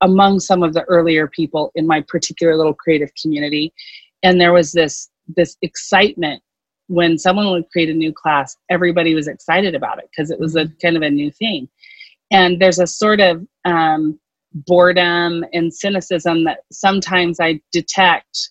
among 0.01 0.41
some 0.41 0.63
of 0.63 0.73
the 0.73 0.83
earlier 0.85 1.27
people 1.27 1.73
in 1.75 1.87
my 1.87 2.01
particular 2.01 2.57
little 2.57 2.73
creative 2.73 3.11
community. 3.21 3.73
And 4.23 4.41
there 4.41 4.53
was 4.53 4.73
this 4.73 5.09
this 5.37 5.57
excitement 5.63 6.43
when 6.89 7.17
someone 7.17 7.51
would 7.53 7.71
create 7.71 7.89
a 7.89 7.95
new 7.95 8.13
class, 8.13 8.57
everybody 8.69 9.15
was 9.15 9.29
excited 9.29 9.77
about 9.77 9.99
it 9.99 10.09
because 10.11 10.31
it 10.31 10.41
was 10.41 10.57
a 10.57 10.67
kind 10.83 10.97
of 10.97 11.03
a 11.03 11.11
new 11.11 11.31
thing. 11.31 11.69
And 12.33 12.61
there's 12.61 12.81
a 12.81 12.87
sort 12.87 13.21
of 13.21 13.47
um, 13.65 14.19
boredom 14.53 15.45
and 15.53 15.73
cynicism 15.73 16.45
that 16.45 16.61
sometimes 16.73 17.39
I 17.39 17.61
detect 17.71 18.51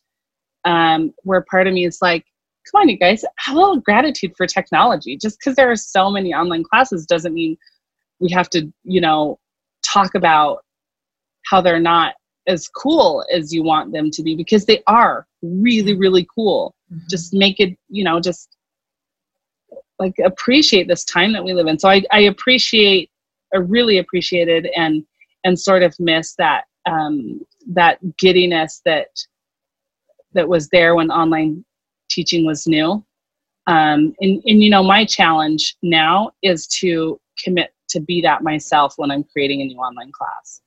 um, 0.63 1.13
where 1.23 1.45
part 1.51 1.67
of 1.67 1.73
me 1.73 1.86
is 1.86 1.99
like, 2.01 2.23
come 2.71 2.82
on, 2.82 2.89
you 2.89 2.97
guys, 2.97 3.25
have 3.39 3.58
a 3.58 3.60
little 3.60 3.82
gratitude 3.82 4.32
for 4.38 4.47
technology. 4.47 5.17
Just 5.17 5.38
because 5.39 5.55
there 5.58 5.69
are 5.69 5.75
so 5.75 6.10
many 6.10 6.34
online 6.34 6.63
classes 6.63 7.05
doesn't 7.05 7.34
mean 7.34 7.58
we 8.19 8.32
have 8.32 8.49
to, 8.51 8.71
you 8.84 9.01
know, 9.01 9.38
talk 9.84 10.15
about 10.15 10.63
how 11.45 11.60
they're 11.60 11.79
not 11.79 12.13
as 12.47 12.69
cool 12.69 13.25
as 13.34 13.53
you 13.53 13.63
want 13.63 13.91
them 13.91 14.12
to 14.12 14.23
be 14.23 14.36
because 14.36 14.65
they 14.65 14.82
are 14.88 15.27
really, 15.41 15.95
really 15.95 16.28
cool. 16.34 16.75
Mm-hmm. 16.91 17.06
just 17.08 17.34
make 17.36 17.60
it 17.60 17.78
you 17.88 18.04
know 18.04 18.19
just 18.19 18.58
like 19.99 20.15
appreciate 20.25 20.88
this 20.88 21.06
time 21.06 21.34
that 21.34 21.43
we 21.43 21.54
live 21.54 21.67
in. 21.67 21.78
So 21.78 21.88
i, 21.89 22.02
I 22.12 22.21
appreciate 22.21 23.12
i 23.54 23.58
really 23.58 23.99
appreciated 23.99 24.67
and 24.75 25.06
and 25.43 25.60
sort 25.60 25.84
of 25.84 25.95
miss 25.99 26.34
that 26.36 26.63
um, 26.89 27.41
that 27.73 27.99
giddiness 28.17 28.82
that 28.86 29.10
that 30.34 30.49
was 30.49 30.67
there 30.69 30.95
when 30.95 31.12
online 31.12 31.63
teaching 32.10 32.45
was 32.45 32.65
new. 32.67 33.04
Um, 33.67 34.15
and, 34.19 34.41
and 34.45 34.63
you 34.63 34.69
know 34.71 34.84
my 34.84 35.06
challenge 35.06 35.75
now 35.84 36.32
is 36.41 36.65
to 36.80 37.19
commit 37.43 37.71
to 37.89 37.99
be 37.99 38.21
that 38.21 38.41
myself 38.41 38.93
when 38.97 39.12
i'm 39.12 39.23
creating 39.23 39.62
a 39.62 39.65
new 39.65 39.78
online 39.78 40.12
class 40.12 40.62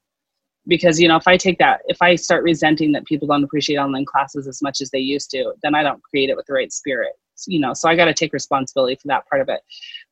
because 0.67 1.01
you 1.01 1.09
know 1.09 1.17
if 1.17 1.27
i 1.27 1.37
take 1.37 1.59
that 1.59 1.81
if 1.87 2.01
i 2.01 2.15
start 2.15 2.43
resenting 2.45 2.93
that 2.93 3.05
people 3.05 3.27
don't 3.27 3.45
appreciate 3.45 3.77
online 3.77 4.05
classes 4.05 4.47
as 4.47 4.63
much 4.63 4.81
as 4.81 4.91
they 4.91 4.99
used 4.99 5.31
to 5.31 5.53
then 5.63 5.75
i 5.75 5.83
don't 5.83 6.03
create 6.03 6.31
it 6.31 6.37
with 6.37 6.47
the 6.47 6.53
right 6.53 6.73
spirit 6.73 7.13
you 7.47 7.59
know 7.59 7.73
so 7.75 7.89
i 7.89 7.97
got 7.97 8.05
to 8.07 8.15
take 8.15 8.33
responsibility 8.33 8.95
for 8.97 9.09
that 9.09 9.27
part 9.29 9.43
of 9.43 9.49
it. 9.49 9.61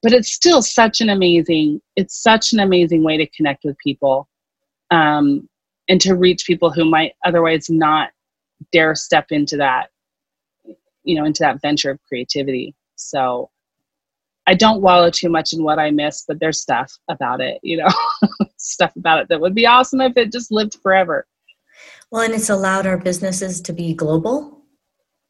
But 0.03 0.13
it's 0.13 0.33
still 0.33 0.63
such 0.63 1.01
an 1.01 1.11
amazing 1.11 1.81
it's 1.97 2.23
such 2.23 2.53
an 2.53 2.61
amazing 2.61 3.05
way 3.05 3.17
to 3.17 3.27
connect 3.29 3.65
with 3.65 3.77
people 3.79 4.29
um, 4.91 5.49
and 5.89 6.01
to 6.01 6.15
reach 6.15 6.45
people 6.47 6.71
who 6.71 6.85
might 6.85 7.13
otherwise 7.25 7.69
not 7.71 8.11
dare 8.73 8.95
step 8.95 9.27
into 9.31 9.57
that 9.57 9.91
you 11.05 11.15
know 11.15 11.25
into 11.25 11.43
that 11.43 11.61
venture 11.63 11.91
of 11.91 11.99
creativity. 12.09 12.75
So 12.97 13.51
I 14.47 14.55
don't 14.55 14.83
wallow 14.83 15.11
too 15.11 15.29
much 15.29 15.53
in 15.53 15.63
what 15.63 15.79
I 15.79 15.91
miss, 15.91 16.25
but 16.27 16.41
there's 16.41 16.61
stuff 16.61 16.93
about 17.09 17.41
it, 17.41 17.59
you 17.63 17.77
know, 17.77 17.89
stuff 18.57 18.93
about 18.97 19.21
it 19.21 19.29
that 19.29 19.41
would 19.41 19.55
be 19.55 19.67
awesome 19.67 20.01
if 20.01 20.17
it 20.17 20.33
just 20.33 20.51
lived 20.51 20.77
forever. 20.83 21.27
Well, 22.11 22.23
and 22.23 22.35
it's 22.35 22.51
allowed 22.51 22.87
our 22.87 22.99
businesses 22.99 23.61
to 23.63 23.73
be 23.73 23.95
global. 23.95 24.63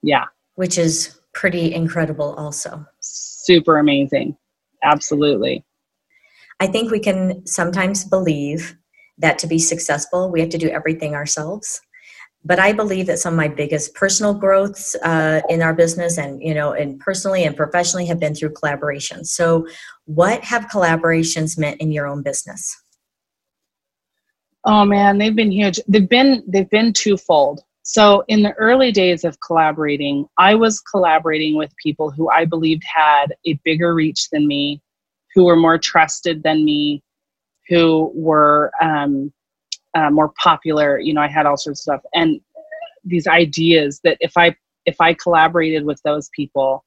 Yeah. 0.03 0.25
Which 0.55 0.79
is 0.79 1.21
pretty 1.35 1.75
incredible, 1.75 2.35
also. 2.35 2.87
Super 3.01 3.79
amazing. 3.79 4.37
Absolutely. 4.83 5.65
I 6.61 6.67
think 6.67 6.91
we 6.91 7.01
can 7.01 7.47
sometimes 7.47 8.05
believe 8.05 8.77
that 9.19 9.39
to 9.41 9.47
be 9.47 9.59
successful, 9.59 10.31
we 10.31 10.41
have 10.41 10.49
to 10.51 10.59
do 10.59 10.71
everything 10.71 11.15
ourselves 11.15 11.81
but 12.45 12.59
I 12.59 12.73
believe 12.73 13.07
that 13.07 13.19
some 13.19 13.35
of 13.35 13.37
my 13.37 13.49
biggest 13.49 13.95
personal 13.95 14.33
growths 14.33 14.95
uh, 15.03 15.43
in 15.49 15.63
our 15.63 15.75
business 15.75 16.19
and 16.19 16.43
you 16.43 16.55
know 16.55 16.73
and 16.73 16.99
personally 17.01 17.45
and 17.45 17.57
professionally 17.57 18.07
have 18.07 18.21
been 18.21 18.35
through 18.35 18.55
collaborations. 18.55 19.27
So, 19.27 19.67
what 20.07 20.43
have 20.45 20.67
collaborations 20.67 21.59
meant 21.59 21.81
in 21.81 21.93
your 21.93 22.07
own 22.07 22.23
business? 22.23 22.77
Oh 24.65 24.85
man, 24.85 25.19
they've 25.19 25.37
been 25.37 25.53
huge. 25.53 25.81
They've 25.89 26.09
been 26.09 26.43
they've 26.47 26.71
been 26.71 26.93
twofold. 26.93 27.61
So 27.83 28.25
in 28.29 28.43
the 28.43 28.53
early 28.53 28.93
days 28.93 29.25
of 29.25 29.41
collaborating, 29.41 30.27
I 30.39 30.55
was 30.55 30.81
collaborating 30.81 31.57
with 31.57 31.75
people 31.83 32.11
who 32.11 32.31
I 32.31 32.45
believed 32.45 32.85
had 32.85 33.35
a 33.47 33.55
bigger 33.65 33.95
reach 33.95 34.29
than 34.31 34.47
me, 34.47 34.83
who 35.35 35.45
were 35.45 35.57
more 35.57 35.79
trusted 35.79 36.43
than 36.43 36.65
me, 36.65 37.03
who 37.69 38.13
were 38.15 38.71
um, 38.81 39.33
uh, 39.95 40.11
more 40.11 40.33
popular 40.43 40.99
you 40.99 41.13
know 41.13 41.21
i 41.21 41.29
had 41.29 41.47
all 41.47 41.57
sorts 41.57 41.81
of 41.81 41.83
stuff. 41.83 42.03
And 42.15 42.41
these 43.05 43.27
ideas 43.27 44.01
that 44.05 44.17
if 44.21 44.37
i 44.37 44.55
if 44.87 45.01
i 45.01 45.15
collaborated 45.15 45.85
with 45.85 46.01
those 46.03 46.29
people 46.35 46.85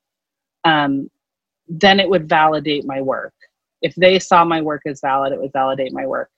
um, 0.65 1.09
then 1.67 1.99
it 1.99 2.09
would 2.09 2.29
validate 2.29 2.85
my 2.85 3.01
work. 3.01 3.33
If 3.81 3.95
they 3.95 4.19
saw 4.19 4.45
my 4.45 4.61
work 4.61 4.81
as 4.85 5.01
valid 5.01 5.33
it 5.33 5.39
would 5.41 5.53
validate 5.53 5.93
my 5.93 6.05
work. 6.05 6.29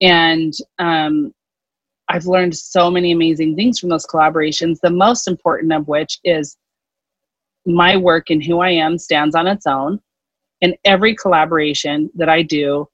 And 0.00 0.52
um, 0.78 1.32
i've 2.08 2.26
learned 2.26 2.56
so 2.56 2.90
many 2.90 3.12
amazing 3.12 3.54
things 3.56 3.78
from 3.78 3.90
those 3.90 4.06
collaborations 4.06 4.78
the 4.82 4.90
most 4.90 5.28
important 5.28 5.72
of 5.72 5.88
which 5.88 6.18
is 6.24 6.56
my 7.66 7.96
work 7.96 8.30
and 8.30 8.42
who 8.42 8.60
i 8.60 8.70
am 8.70 8.98
stands 8.98 9.34
on 9.34 9.46
its 9.46 9.66
own. 9.66 10.00
And 10.62 10.76
every 10.84 11.14
collaboration 11.14 12.10
that 12.14 12.28
i 12.28 12.42
do 12.42 12.88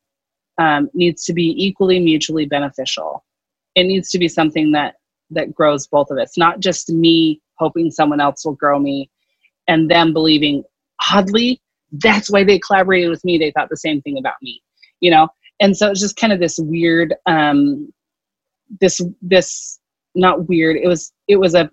um, 0.59 0.89
needs 0.95 1.25
to 1.25 1.33
be 1.33 1.55
equally 1.57 1.99
mutually 1.99 2.47
beneficial. 2.47 3.25
It 3.75 3.85
needs 3.85 4.11
to 4.11 4.19
be 4.19 4.29
something 4.29 4.73
that 4.73 4.95
that 5.31 5.55
grows 5.55 5.87
both 5.87 6.11
of 6.11 6.19
us, 6.19 6.37
not 6.37 6.61
just 6.61 6.91
me 6.91 7.41
hoping 7.57 7.91
someone 7.91 8.21
else 8.21 8.45
will 8.45 8.55
grow 8.55 8.79
me 8.79 9.11
and 9.69 9.91
them 9.91 10.13
believing 10.13 10.63
oddly 11.11 11.61
that's 11.93 12.31
why 12.31 12.45
they 12.45 12.59
collaborated 12.59 13.11
with 13.11 13.25
me 13.25 13.39
they 13.39 13.51
thought 13.53 13.69
the 13.69 13.77
same 13.77 14.01
thing 14.03 14.19
about 14.19 14.35
me 14.43 14.63
you 15.01 15.11
know 15.11 15.29
and 15.61 15.77
so 15.77 15.91
it's 15.91 16.01
just 16.01 16.17
kind 16.17 16.33
of 16.33 16.41
this 16.41 16.59
weird 16.59 17.15
um 17.27 17.93
this 18.81 19.01
this 19.23 19.79
not 20.15 20.49
weird 20.49 20.77
it 20.77 20.89
was 20.89 21.13
it 21.29 21.37
was 21.37 21.55
a 21.55 21.71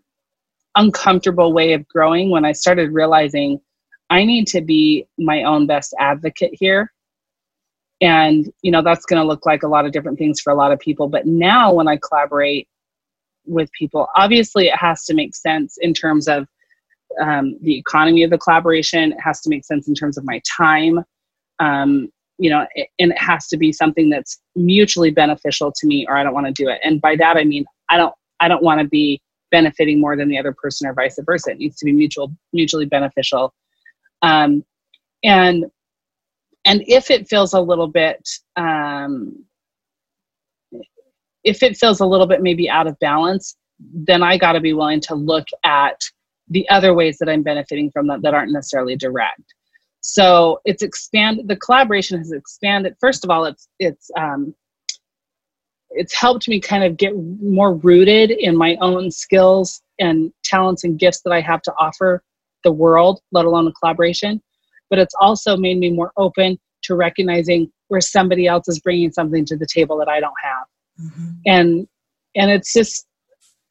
uncomfortable 0.75 1.53
way 1.53 1.73
of 1.73 1.87
growing 1.87 2.29
when 2.29 2.45
i 2.45 2.51
started 2.51 2.91
realizing 2.91 3.59
i 4.09 4.23
need 4.23 4.47
to 4.47 4.61
be 4.61 5.05
my 5.17 5.43
own 5.43 5.65
best 5.67 5.93
advocate 5.99 6.51
here 6.53 6.91
and 8.01 8.51
you 8.61 8.71
know 8.71 8.81
that's 8.81 9.05
going 9.05 9.21
to 9.21 9.27
look 9.27 9.45
like 9.45 9.63
a 9.63 9.67
lot 9.67 9.85
of 9.85 9.91
different 9.91 10.17
things 10.17 10.41
for 10.41 10.51
a 10.51 10.55
lot 10.55 10.71
of 10.71 10.79
people. 10.79 11.07
But 11.07 11.25
now 11.25 11.73
when 11.73 11.87
i 11.87 11.97
collaborate 11.97 12.67
with 13.45 13.71
people 13.71 14.07
obviously 14.15 14.67
it 14.67 14.75
has 14.75 15.03
to 15.05 15.13
make 15.13 15.35
sense 15.35 15.77
in 15.81 15.93
terms 15.93 16.27
of 16.27 16.47
um, 17.21 17.57
the 17.61 17.77
economy 17.77 18.23
of 18.23 18.29
the 18.29 18.37
collaboration. 18.37 19.11
It 19.11 19.19
has 19.21 19.41
to 19.41 19.49
make 19.49 19.65
sense 19.65 19.87
in 19.87 19.93
terms 19.93 20.17
of 20.17 20.23
my 20.23 20.41
time. 20.57 21.03
Um, 21.59 22.09
you 22.37 22.49
know 22.49 22.65
and 22.97 23.11
it 23.11 23.17
has 23.17 23.47
to 23.49 23.57
be 23.57 23.71
something 23.71 24.09
that's 24.09 24.41
mutually 24.55 25.11
beneficial 25.11 25.71
to 25.71 25.85
me 25.85 26.07
or 26.09 26.17
i 26.17 26.23
don't 26.23 26.33
want 26.33 26.47
to 26.47 26.53
do 26.53 26.69
it. 26.69 26.79
And 26.83 26.99
by 26.99 27.15
that 27.17 27.37
i 27.37 27.43
mean 27.43 27.65
i 27.89 27.97
don't 27.97 28.15
i 28.39 28.47
don't 28.47 28.63
want 28.63 28.81
to 28.81 28.87
be 28.87 29.21
benefiting 29.51 29.99
more 29.99 30.15
than 30.15 30.29
the 30.29 30.39
other 30.39 30.53
person 30.53 30.87
or 30.87 30.93
vice 30.93 31.19
versa. 31.23 31.51
It 31.51 31.59
needs 31.59 31.75
to 31.77 31.85
be 31.85 31.91
mutual 31.91 32.33
mutually 32.53 32.85
beneficial. 32.85 33.53
Um, 34.23 34.65
and 35.23 35.65
and 36.65 36.83
if 36.87 37.09
it 37.09 37.27
feels 37.27 37.53
a 37.53 37.59
little 37.59 37.87
bit 37.87 38.27
um, 38.55 39.43
if 41.43 41.63
it 41.63 41.75
feels 41.77 41.99
a 41.99 42.05
little 42.05 42.27
bit 42.27 42.41
maybe 42.41 42.69
out 42.69 42.87
of 42.87 42.97
balance 42.99 43.55
then 43.79 44.21
i 44.21 44.37
got 44.37 44.53
to 44.53 44.59
be 44.59 44.73
willing 44.73 45.01
to 45.01 45.15
look 45.15 45.47
at 45.63 45.99
the 46.49 46.67
other 46.69 46.93
ways 46.93 47.17
that 47.17 47.29
i'm 47.29 47.43
benefiting 47.43 47.89
from 47.91 48.07
that 48.07 48.21
that 48.21 48.33
aren't 48.33 48.51
necessarily 48.51 48.95
direct. 48.95 49.53
So 50.01 50.59
it's 50.65 50.83
expanded 50.83 51.47
the 51.47 51.55
collaboration 51.55 52.17
has 52.17 52.31
expanded. 52.31 52.95
First 52.99 53.23
of 53.23 53.29
all 53.29 53.45
it's 53.45 53.67
it's 53.79 54.09
um, 54.17 54.53
it's 55.91 56.13
helped 56.13 56.47
me 56.47 56.59
kind 56.59 56.83
of 56.83 56.97
get 56.97 57.13
more 57.15 57.75
rooted 57.75 58.31
in 58.31 58.55
my 58.55 58.77
own 58.81 59.11
skills 59.11 59.81
and 59.99 60.31
talents 60.43 60.83
and 60.83 60.97
gifts 60.97 61.21
that 61.21 61.33
i 61.33 61.41
have 61.41 61.61
to 61.61 61.73
offer 61.77 62.23
the 62.63 62.71
world 62.71 63.19
let 63.31 63.45
alone 63.45 63.67
a 63.67 63.71
collaboration 63.73 64.41
but 64.91 64.99
it's 64.99 65.15
also 65.19 65.57
made 65.57 65.79
me 65.79 65.89
more 65.89 66.11
open 66.17 66.59
to 66.83 66.95
recognizing 66.95 67.71
where 67.87 68.01
somebody 68.01 68.45
else 68.45 68.67
is 68.67 68.79
bringing 68.79 69.11
something 69.11 69.45
to 69.45 69.57
the 69.57 69.65
table 69.65 69.97
that 69.97 70.09
I 70.09 70.19
don't 70.19 70.33
have. 70.43 71.07
Mm-hmm. 71.07 71.31
And 71.47 71.87
and 72.35 72.51
it's 72.51 72.73
just 72.73 73.07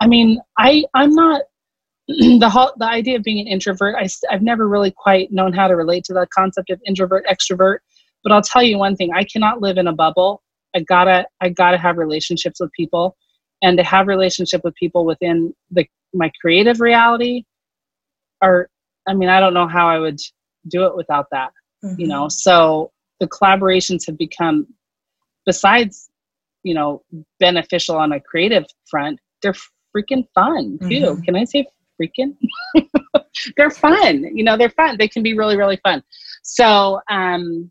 I 0.01 0.09
mean, 0.09 0.41
I 0.59 0.85
I'm 0.95 1.15
not 1.15 1.43
the 2.09 2.49
whole, 2.51 2.73
the 2.79 2.87
idea 2.87 3.17
of 3.17 3.23
being 3.23 3.39
an 3.39 3.47
introvert. 3.47 3.95
I 3.97 4.09
I've 4.31 4.43
never 4.43 4.67
really 4.67 4.91
quite 4.91 5.31
known 5.31 5.53
how 5.53 5.69
to 5.69 5.77
relate 5.77 6.05
to 6.05 6.15
the 6.15 6.27
concept 6.35 6.71
of 6.71 6.81
introvert 6.87 7.25
extrovert, 7.31 7.79
but 8.25 8.33
I'll 8.33 8.43
tell 8.43 8.63
you 8.63 8.79
one 8.79 8.97
thing, 8.97 9.13
I 9.15 9.25
cannot 9.25 9.61
live 9.61 9.77
in 9.77 9.87
a 9.87 9.93
bubble. 9.93 10.43
I 10.75 10.81
got 10.81 11.05
to 11.05 11.27
I 11.41 11.51
got 11.51 11.73
to 11.73 11.79
have 11.79 11.99
relationships 11.99 12.61
with 12.61 12.73
people 12.73 13.17
and 13.63 13.77
to 13.77 13.85
have 13.85 14.07
relationship 14.07 14.63
with 14.65 14.75
people 14.75 15.05
within 15.05 15.55
the 15.71 15.87
my 16.15 16.33
creative 16.41 16.81
reality 16.81 17.45
or 18.43 18.69
I 19.07 19.15
mean, 19.15 19.29
I 19.29 19.41
don't 19.41 19.55
know 19.55 19.67
how 19.67 19.89
I 19.89 19.99
would 19.99 20.21
do 20.69 20.85
it 20.85 20.97
without 20.97 21.27
that 21.31 21.51
mm-hmm. 21.85 22.01
you 22.01 22.07
know? 22.07 22.29
So 22.29 22.93
the 23.21 23.29
collaborations 23.29 24.07
have 24.07 24.19
become 24.19 24.67
besides 25.47 26.11
you 26.63 26.75
know 26.75 27.03
beneficial 27.39 27.97
on 27.97 28.13
a 28.13 28.21
creative 28.21 28.65
front 28.91 29.19
they're 29.41 29.55
freaking 29.97 30.27
fun 30.35 30.79
too. 30.83 30.87
Mm-hmm. 30.87 31.23
can 31.23 31.37
i 31.37 31.45
say 31.45 31.67
freaking? 32.01 32.37
They're 33.57 33.71
fun 33.71 34.37
you 34.37 34.45
know 34.45 34.57
they're 34.57 34.71
fun. 34.71 34.97
They 34.99 35.09
can 35.09 35.23
be 35.23 35.35
really 35.35 35.57
really 35.57 35.79
fun. 35.83 36.03
So 36.43 37.01
um 37.11 37.71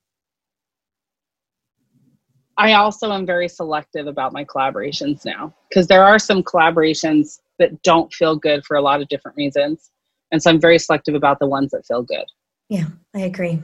i 2.57 2.73
also 2.73 3.11
am 3.11 3.25
very 3.25 3.47
selective 3.47 4.07
about 4.07 4.33
my 4.33 4.43
collaborations 4.43 5.25
now 5.25 5.53
because 5.69 5.87
there 5.87 6.03
are 6.03 6.17
some 6.17 6.41
collaborations 6.41 7.39
that 7.59 7.81
don't 7.83 8.11
feel 8.13 8.35
good 8.35 8.65
for 8.65 8.77
a 8.77 8.81
lot 8.81 9.01
of 9.01 9.07
different 9.09 9.37
reasons. 9.37 9.91
And 10.31 10.41
so 10.41 10.49
i'm 10.49 10.59
very 10.59 10.79
selective 10.79 11.15
about 11.15 11.39
the 11.39 11.47
ones 11.47 11.71
that 11.71 11.85
feel 11.85 12.01
good 12.01 12.25
yeah 12.69 12.85
i 13.15 13.19
agree 13.19 13.61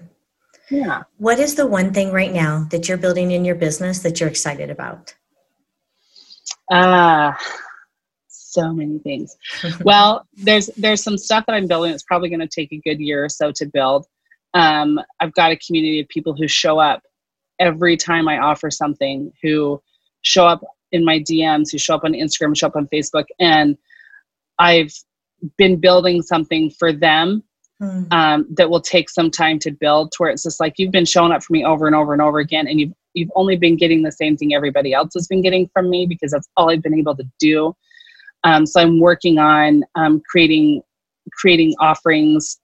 yeah. 0.70 1.04
What 1.18 1.39
is 1.39 1.56
the 1.56 1.68
one 1.68 1.94
thing 1.94 2.12
right 2.12 2.34
now 2.34 2.68
that 2.72 2.88
you're 2.88 2.98
building 2.98 3.32
in 3.32 3.46
your 3.46 3.56
business 3.56 4.00
that 4.00 4.20
you're 4.20 4.30
excited 4.30 4.70
about? 4.70 5.13
Uh, 6.72 7.34
so 8.28 8.74
many 8.74 8.98
things. 9.00 9.36
well, 9.84 10.28
there's 10.34 10.68
there's 10.78 11.04
some 11.04 11.18
stuff 11.18 11.46
that 11.46 11.54
I'm 11.54 11.68
building. 11.68 11.94
It's 11.94 12.04
probably 12.04 12.30
going 12.30 12.39
to 12.39 12.48
take 12.48 12.72
a 12.72 12.82
good 12.84 13.00
year 13.00 13.24
or 13.24 13.30
so 13.30 13.52
to 13.56 13.65
build. 13.65 14.08
Um, 14.54 15.00
I've 15.20 15.34
got 15.34 15.52
a 15.52 15.58
community 15.58 16.00
of 16.00 16.08
people 16.08 16.36
who 16.36 16.48
show 16.48 16.80
up 16.80 17.04
every 17.60 17.98
time 17.98 18.28
I 18.28 18.39
offer 18.39 18.72
something, 18.72 19.32
who 19.44 19.82
show 20.22 20.48
up 20.48 20.63
in 20.91 21.06
my 21.06 21.20
DMs, 21.20 21.72
who 21.72 21.78
show 21.78 21.96
up 21.96 22.04
on 22.04 22.13
Instagram, 22.13 22.58
show 22.58 22.68
up 22.68 22.76
on 22.76 22.88
Facebook, 22.88 23.26
and 23.39 23.78
I've 24.58 24.94
been 25.58 25.80
building 25.80 26.22
something 26.22 26.72
for 26.72 26.91
them 26.91 27.44
mm. 27.82 28.12
um, 28.12 28.46
that 28.52 28.70
will 28.70 28.82
take 28.82 29.10
some 29.10 29.32
time 29.32 29.60
to 29.60 29.72
build 29.72 30.12
to 30.12 30.18
where 30.18 30.30
it's 30.30 30.44
just 30.44 30.60
like 30.60 30.74
you've 30.78 30.92
been 30.92 31.06
showing 31.06 31.32
up 31.32 31.44
for 31.44 31.54
me 31.54 31.66
over 31.66 31.88
and 31.88 31.96
over 31.96 32.14
and 32.14 32.22
over 32.22 32.40
again 32.40 32.68
and 32.68 32.80
you've 32.80 32.94
you've 33.14 33.32
only 33.36 33.56
been 33.56 33.78
getting 33.78 34.04
the 34.04 34.12
same 34.12 34.38
thing 34.38 34.54
everybody 34.54 34.94
else 34.94 35.14
has 35.14 35.28
been 35.28 35.42
getting 35.42 35.70
from 35.74 35.90
me 35.90 36.06
because 36.06 36.32
that's 36.32 36.50
all 36.58 36.70
I've 36.70 36.84
been 36.84 36.94
able 36.94 37.16
to 37.16 37.24
do. 37.40 37.76
Um, 38.44 38.66
so 38.66 38.82
I'm 38.82 39.00
working 39.00 39.40
on 39.40 39.84
um, 39.96 40.22
creating 40.30 40.84
creating 41.34 41.74
offerings 41.80 42.60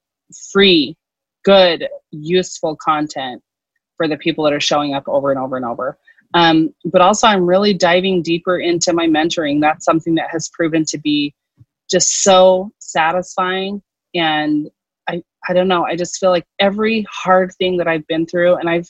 free, 0.51 0.95
good, 1.43 1.87
useful 2.11 2.75
content 2.75 3.41
for 3.97 4.07
the 4.07 4.17
people 4.17 4.43
that 4.43 4.53
are 4.53 4.59
showing 4.59 4.93
up 4.93 5.03
over 5.07 5.31
and 5.31 5.39
over 5.39 5.55
and 5.55 5.65
over. 5.65 5.97
Um, 6.33 6.73
but 6.85 7.01
also, 7.01 7.27
I'm 7.27 7.45
really 7.45 7.73
diving 7.73 8.21
deeper 8.21 8.57
into 8.57 8.93
my 8.93 9.07
mentoring. 9.07 9.59
That's 9.59 9.83
something 9.83 10.15
that 10.15 10.29
has 10.31 10.49
proven 10.49 10.85
to 10.85 10.97
be 10.97 11.33
just 11.89 12.23
so 12.23 12.71
satisfying 12.79 13.81
and 14.13 14.69
I, 15.47 15.53
don't 15.53 15.67
know. 15.67 15.85
I 15.85 15.95
just 15.95 16.17
feel 16.17 16.29
like 16.29 16.45
every 16.59 17.05
hard 17.09 17.53
thing 17.55 17.77
that 17.77 17.87
I've 17.87 18.05
been 18.07 18.25
through, 18.25 18.55
and 18.55 18.69
I've, 18.69 18.89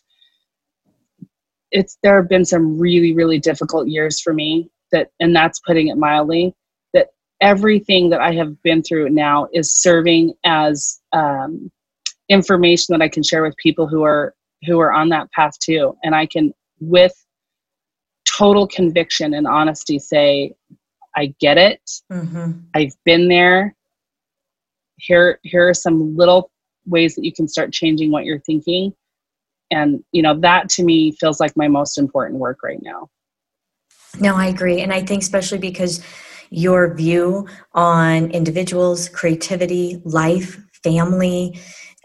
it's, 1.71 1.97
there 2.03 2.17
have 2.17 2.29
been 2.29 2.45
some 2.45 2.77
really, 2.77 3.13
really 3.13 3.39
difficult 3.39 3.87
years 3.87 4.19
for 4.19 4.33
me 4.33 4.69
that, 4.91 5.09
and 5.19 5.35
that's 5.35 5.59
putting 5.61 5.87
it 5.87 5.97
mildly, 5.97 6.53
that 6.93 7.09
everything 7.39 8.09
that 8.09 8.19
I 8.19 8.33
have 8.33 8.61
been 8.63 8.83
through 8.83 9.09
now 9.09 9.47
is 9.53 9.73
serving 9.73 10.33
as 10.43 10.99
um, 11.13 11.71
information 12.29 12.93
that 12.93 13.03
I 13.03 13.09
can 13.09 13.23
share 13.23 13.43
with 13.43 13.55
people 13.57 13.87
who 13.87 14.03
are, 14.03 14.33
who 14.65 14.79
are 14.79 14.91
on 14.91 15.09
that 15.09 15.31
path 15.31 15.57
too. 15.59 15.95
And 16.03 16.13
I 16.13 16.25
can, 16.25 16.53
with 16.79 17.13
total 18.27 18.67
conviction 18.67 19.33
and 19.33 19.47
honesty, 19.47 19.99
say, 19.99 20.53
I 21.15 21.33
get 21.39 21.57
it. 21.57 21.81
Mm-hmm. 22.11 22.51
I've 22.73 22.95
been 23.05 23.27
there 23.27 23.75
here 25.01 25.39
here 25.43 25.67
are 25.69 25.73
some 25.73 26.15
little 26.15 26.51
ways 26.85 27.15
that 27.15 27.23
you 27.23 27.33
can 27.33 27.47
start 27.47 27.71
changing 27.71 28.11
what 28.11 28.25
you're 28.25 28.39
thinking. 28.39 28.93
And 29.69 30.03
you 30.11 30.21
know 30.21 30.39
that 30.39 30.69
to 30.69 30.83
me 30.83 31.15
feels 31.19 31.39
like 31.39 31.55
my 31.55 31.67
most 31.67 31.97
important 31.97 32.39
work 32.39 32.59
right 32.63 32.81
now. 32.81 33.09
No 34.19 34.35
i 34.35 34.47
agree. 34.47 34.81
And 34.81 34.93
i 34.93 35.01
think 35.01 35.21
especially 35.21 35.59
because 35.59 36.03
your 36.51 36.93
view 36.93 37.47
on 37.73 38.29
individuals 38.31 39.07
creativity 39.09 40.01
life 40.03 40.59
family 40.83 41.57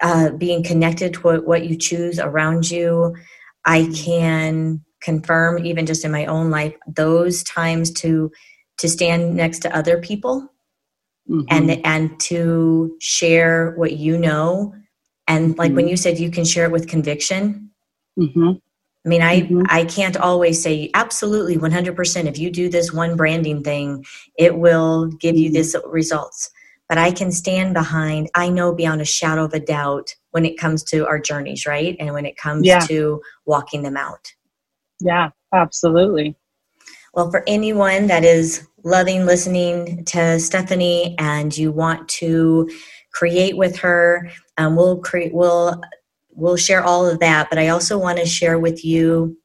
uh, 0.02 0.30
being 0.30 0.62
connected 0.62 1.14
to 1.14 1.20
what, 1.20 1.46
what 1.46 1.66
you 1.66 1.76
choose 1.76 2.20
around 2.20 2.70
you 2.70 3.14
i 3.64 3.90
can 3.92 4.80
confirm 5.02 5.64
even 5.66 5.84
just 5.84 6.04
in 6.04 6.12
my 6.12 6.26
own 6.26 6.48
life 6.48 6.74
those 6.86 7.42
times 7.42 7.90
to 7.90 8.30
to 8.78 8.88
stand 8.88 9.34
next 9.34 9.58
to 9.58 9.76
other 9.76 10.00
people 10.00 10.48
mm-hmm. 11.28 11.42
and 11.48 11.84
and 11.84 12.18
to 12.20 12.96
share 13.00 13.72
what 13.76 13.92
you 13.92 14.18
know 14.18 14.74
and 15.28 15.56
like 15.58 15.68
mm-hmm. 15.68 15.76
when 15.76 15.88
you 15.88 15.96
said 15.96 16.18
you 16.18 16.30
can 16.30 16.44
share 16.44 16.64
it 16.64 16.72
with 16.72 16.88
conviction 16.88 17.70
mm-hmm. 18.18 18.52
i 19.04 19.08
mean 19.08 19.22
i 19.22 19.40
mm-hmm. 19.40 19.62
i 19.68 19.84
can't 19.84 20.16
always 20.16 20.62
say 20.62 20.90
absolutely 20.94 21.56
100% 21.56 22.26
if 22.26 22.38
you 22.38 22.50
do 22.50 22.68
this 22.68 22.92
one 22.92 23.16
branding 23.16 23.62
thing 23.62 24.04
it 24.38 24.56
will 24.56 25.06
give 25.20 25.36
you 25.36 25.50
this 25.50 25.76
results 25.86 26.50
but 26.88 26.98
i 26.98 27.10
can 27.10 27.32
stand 27.32 27.74
behind 27.74 28.30
i 28.34 28.48
know 28.48 28.74
beyond 28.74 29.00
a 29.00 29.04
shadow 29.04 29.44
of 29.44 29.54
a 29.54 29.60
doubt 29.60 30.14
when 30.30 30.44
it 30.44 30.58
comes 30.58 30.82
to 30.84 31.06
our 31.06 31.18
journeys 31.18 31.66
right 31.66 31.96
and 31.98 32.12
when 32.12 32.26
it 32.26 32.36
comes 32.36 32.66
yeah. 32.66 32.80
to 32.80 33.20
walking 33.46 33.82
them 33.82 33.96
out 33.96 34.32
yeah 35.00 35.30
absolutely 35.52 36.36
well 37.14 37.30
for 37.30 37.42
anyone 37.46 38.06
that 38.06 38.24
is 38.24 38.66
loving 38.86 39.26
listening 39.26 40.04
to 40.04 40.38
Stephanie 40.38 41.16
and 41.18 41.56
you 41.58 41.72
want 41.72 42.08
to 42.08 42.70
create 43.12 43.56
with 43.56 43.76
her, 43.76 44.30
um, 44.58 44.76
we'll 44.76 44.98
create 44.98 45.34
we'll 45.34 45.82
we'll 46.30 46.56
share 46.56 46.84
all 46.84 47.04
of 47.04 47.18
that. 47.18 47.50
But 47.50 47.58
I 47.58 47.68
also 47.68 47.98
want 47.98 48.18
to 48.18 48.26
share 48.26 48.60
with 48.60 48.84
you 48.84 49.36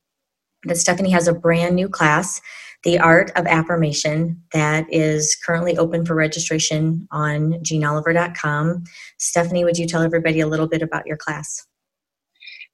that 0.65 0.77
Stephanie 0.77 1.09
has 1.09 1.27
a 1.27 1.33
brand 1.33 1.75
new 1.75 1.89
class, 1.89 2.39
The 2.83 2.99
Art 2.99 3.31
of 3.35 3.47
Affirmation, 3.47 4.39
that 4.53 4.85
is 4.93 5.35
currently 5.43 5.75
open 5.75 6.05
for 6.05 6.13
registration 6.13 7.07
on 7.11 7.53
JeanneOliver.com. 7.63 8.83
Stephanie, 9.17 9.65
would 9.65 9.79
you 9.79 9.87
tell 9.87 10.03
everybody 10.03 10.39
a 10.39 10.47
little 10.47 10.67
bit 10.67 10.83
about 10.83 11.07
your 11.07 11.17
class? 11.17 11.65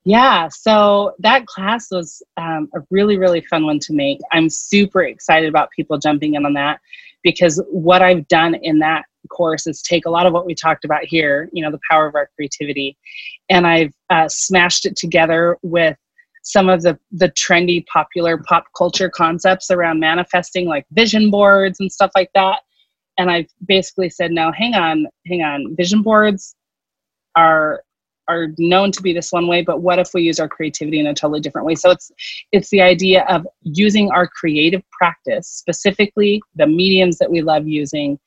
Yeah, 0.06 0.48
so 0.50 1.14
that 1.20 1.46
class 1.48 1.88
was 1.92 2.22
um, 2.38 2.70
a 2.76 2.80
really, 2.90 3.18
really 3.18 3.42
fun 3.42 3.66
one 3.66 3.80
to 3.80 3.94
make. 3.94 4.20
I'm 4.32 4.50
super 4.50 5.04
excited 5.04 5.50
about 5.50 5.70
people 5.76 5.98
jumping 5.98 6.36
in 6.36 6.46
on 6.46 6.54
that 6.54 6.80
because 7.24 7.62
what 7.70 8.02
I've 8.02 8.28
done 8.28 8.56
in 8.56 8.80
that 8.80 9.06
course 9.30 9.68
is 9.68 9.82
take 9.82 10.06
a 10.06 10.10
lot 10.10 10.26
of 10.26 10.34
what 10.34 10.46
we 10.46 10.56
talked 10.56 10.86
about 10.86 11.04
here, 11.04 11.50
you 11.52 11.62
know, 11.62 11.72
the 11.72 11.80
power 11.90 12.08
of 12.08 12.16
our 12.16 12.30
creativity, 12.36 12.98
and 13.50 13.68
I've 13.68 13.94
uh, 14.10 14.28
smashed 14.30 14.86
it 14.86 14.96
together 14.96 15.58
with 15.62 15.98
some 16.48 16.70
of 16.70 16.82
the 16.82 16.98
the 17.12 17.30
trendy 17.32 17.86
popular 17.88 18.38
pop 18.38 18.66
culture 18.76 19.10
concepts 19.10 19.70
around 19.70 20.00
manifesting 20.00 20.66
like 20.66 20.86
vision 20.92 21.30
boards 21.30 21.80
and 21.82 21.92
stuff 21.92 22.10
like 22.16 22.30
that 22.34 22.62
and 23.18 23.30
i've 23.30 23.48
basically 23.68 24.10
said 24.10 24.32
no 24.32 24.50
hang 24.54 24.74
on 24.74 25.06
hang 25.26 25.42
on 25.42 25.76
vision 25.76 26.02
boards 26.02 26.56
are 27.36 27.84
are 28.28 28.48
known 28.58 28.92
to 28.92 29.02
be 29.02 29.14
this 29.14 29.32
one 29.32 29.48
way 29.48 29.62
but 29.62 29.82
what 29.82 30.00
if 30.00 30.10
we 30.14 30.22
use 30.22 30.40
our 30.40 30.48
creativity 30.48 31.00
in 31.00 31.08
a 31.08 31.14
totally 31.14 31.40
different 31.40 31.66
way? 31.66 31.76
So 31.76 31.92
it's 31.92 32.12
it's 32.52 32.70
the 32.70 32.82
idea 32.82 33.26
of 33.30 33.48
using 33.64 34.12
our 34.12 34.28
creative 34.28 34.82
practice 34.92 35.48
specifically 35.48 36.42
the 36.56 36.68
mediums 36.68 37.18
that 37.20 37.32
we 37.32 37.42
love 37.42 37.68
using 37.68 38.20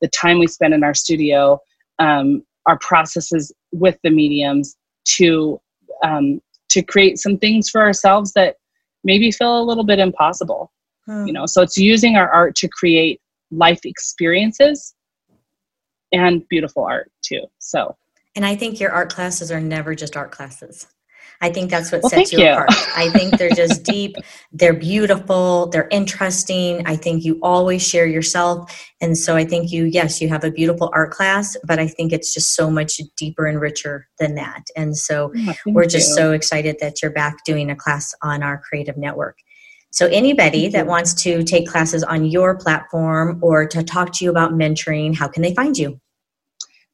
the 0.00 0.08
time 0.08 0.38
we 0.38 0.46
spend 0.46 0.74
in 0.74 0.84
our 0.84 0.94
studio 0.94 1.60
um, 1.98 2.42
our 2.66 2.78
processes 2.78 3.52
with 3.72 3.98
the 4.02 4.10
mediums 4.10 4.76
to 5.04 5.60
um, 6.02 6.40
to 6.68 6.82
create 6.82 7.18
some 7.18 7.36
things 7.36 7.68
for 7.68 7.80
ourselves 7.80 8.32
that 8.32 8.56
maybe 9.04 9.30
feel 9.30 9.60
a 9.60 9.64
little 9.64 9.84
bit 9.84 9.98
impossible 9.98 10.72
hmm. 11.06 11.26
you 11.26 11.32
know? 11.32 11.46
So 11.46 11.62
it's 11.62 11.76
using 11.76 12.16
our 12.16 12.30
art 12.30 12.54
to 12.56 12.68
create 12.68 13.20
life 13.50 13.80
experiences 13.84 14.94
and 16.12 16.46
beautiful 16.48 16.84
art 16.84 17.10
too 17.22 17.42
so 17.58 17.96
and 18.36 18.44
I 18.44 18.56
think 18.56 18.80
your 18.80 18.92
art 18.92 19.12
classes 19.12 19.50
are 19.50 19.60
never 19.60 19.94
just 19.94 20.16
art 20.16 20.30
classes. 20.30 20.86
I 21.42 21.50
think 21.50 21.70
that's 21.70 21.90
what 21.90 22.02
well, 22.02 22.10
sets 22.10 22.32
you, 22.32 22.40
you 22.40 22.50
apart. 22.50 22.68
I 22.96 23.08
think 23.10 23.38
they're 23.38 23.50
just 23.50 23.82
deep, 23.84 24.16
they're 24.52 24.74
beautiful, 24.74 25.68
they're 25.68 25.88
interesting. 25.90 26.86
I 26.86 26.96
think 26.96 27.24
you 27.24 27.38
always 27.42 27.86
share 27.86 28.06
yourself. 28.06 28.70
And 29.00 29.16
so 29.16 29.36
I 29.36 29.44
think 29.44 29.72
you, 29.72 29.86
yes, 29.86 30.20
you 30.20 30.28
have 30.28 30.44
a 30.44 30.50
beautiful 30.50 30.90
art 30.92 31.12
class, 31.12 31.56
but 31.64 31.78
I 31.78 31.86
think 31.86 32.12
it's 32.12 32.34
just 32.34 32.54
so 32.54 32.70
much 32.70 33.00
deeper 33.16 33.46
and 33.46 33.58
richer 33.58 34.06
than 34.18 34.34
that. 34.34 34.64
And 34.76 34.96
so 34.96 35.32
oh, 35.34 35.54
we're 35.66 35.86
just 35.86 36.10
you. 36.10 36.16
so 36.16 36.32
excited 36.32 36.76
that 36.80 37.00
you're 37.00 37.10
back 37.10 37.38
doing 37.46 37.70
a 37.70 37.76
class 37.76 38.14
on 38.22 38.42
our 38.42 38.58
creative 38.58 38.98
network. 38.98 39.38
So, 39.92 40.06
anybody 40.06 40.68
that 40.68 40.86
wants 40.86 41.14
to 41.24 41.42
take 41.42 41.66
classes 41.66 42.04
on 42.04 42.24
your 42.24 42.56
platform 42.56 43.40
or 43.42 43.66
to 43.66 43.82
talk 43.82 44.12
to 44.14 44.24
you 44.24 44.30
about 44.30 44.52
mentoring, 44.52 45.16
how 45.16 45.26
can 45.26 45.42
they 45.42 45.52
find 45.52 45.76
you? 45.76 46.00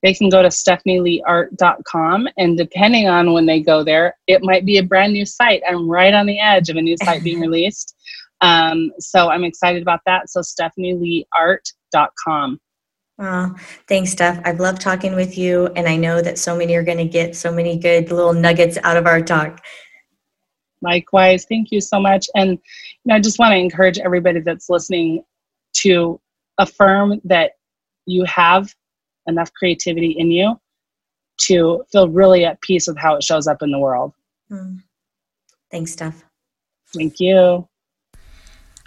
They 0.03 0.13
can 0.15 0.29
go 0.29 0.43
to 0.43 0.49
stephanieleeart.com 0.49 2.29
and 2.37 2.59
depending 2.59 3.09
on 3.09 3.33
when 3.33 3.47
they 3.47 3.61
go 3.61 3.83
there 3.83 4.15
it 4.27 4.43
might 4.43 4.67
be 4.67 4.79
a 4.79 4.83
brand 4.83 5.13
new 5.13 5.27
site 5.27 5.63
i'm 5.69 5.89
right 5.89 6.15
on 6.15 6.27
the 6.27 6.41
edge 6.41 6.69
of 6.69 6.77
a 6.77 6.83
new 6.83 6.97
site 7.03 7.23
being 7.23 7.41
released 7.41 7.95
um, 8.43 8.91
so 8.99 9.31
i'm 9.31 9.45
excited 9.45 9.81
about 9.83 10.01
that 10.07 10.29
so 10.29 10.41
stephanieleeart.com 10.41 12.61
Oh, 13.19 13.55
thanks, 13.89 14.11
Steph. 14.11 14.43
I've 14.45 14.61
loved 14.61 14.83
talking 14.83 15.15
with 15.15 15.39
you, 15.39 15.69
and 15.69 15.89
I 15.89 15.97
know 15.97 16.21
that 16.21 16.39
so 16.39 16.55
many 16.55 16.75
are 16.75 16.83
going 16.83 16.99
to 16.99 17.07
get 17.07 17.35
so 17.35 17.51
many 17.51 17.79
good 17.79 18.11
little 18.11 18.35
nuggets 18.35 18.77
out 18.83 18.99
of 18.99 19.07
our 19.07 19.23
talk. 19.23 19.65
Likewise. 20.83 21.47
Thank 21.49 21.73
you 21.73 21.81
so 21.81 21.99
much. 21.99 22.27
And 22.35 22.51
you 22.51 22.59
know, 23.07 23.15
I 23.15 23.21
just 23.21 23.39
want 23.39 23.53
to 23.53 23.57
encourage 23.57 23.99
everybody 23.99 24.41
that's 24.41 24.69
listening 24.69 25.25
to 25.79 26.21
affirm 26.59 27.19
that 27.25 27.53
you 28.05 28.25
have 28.25 28.75
enough 29.27 29.53
creativity 29.53 30.13
in 30.13 30.31
you 30.31 30.59
to 31.39 31.85
feel 31.93 32.09
really 32.09 32.45
at 32.45 32.61
peace 32.61 32.87
with 32.87 32.97
how 32.97 33.15
it 33.17 33.23
shows 33.23 33.47
up 33.47 33.63
in 33.63 33.71
the 33.71 33.79
world. 33.79 34.13
Mm. 34.51 34.83
Thanks, 35.71 35.93
Steph. 35.93 36.25
Thank 36.95 37.21
you. 37.21 37.69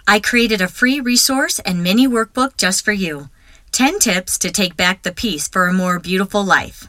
I 0.08 0.18
created 0.18 0.60
a 0.60 0.68
free 0.68 0.98
resource 1.00 1.60
and 1.60 1.82
mini 1.82 2.08
workbook 2.08 2.56
just 2.56 2.84
for 2.84 2.92
you 2.92 3.28
10 3.72 4.00
tips 4.00 4.38
to 4.38 4.50
take 4.50 4.76
back 4.76 5.02
the 5.02 5.12
peace 5.12 5.46
for 5.46 5.68
a 5.68 5.72
more 5.72 6.00
beautiful 6.00 6.44
life. 6.44 6.88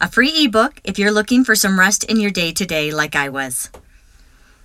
A 0.00 0.08
free 0.08 0.32
ebook 0.44 0.80
if 0.82 0.98
you're 0.98 1.12
looking 1.12 1.44
for 1.44 1.54
some 1.54 1.78
rest 1.78 2.04
in 2.04 2.18
your 2.18 2.30
day 2.30 2.52
to 2.52 2.64
day, 2.64 2.90
like 2.90 3.14
I 3.14 3.28
was. 3.28 3.70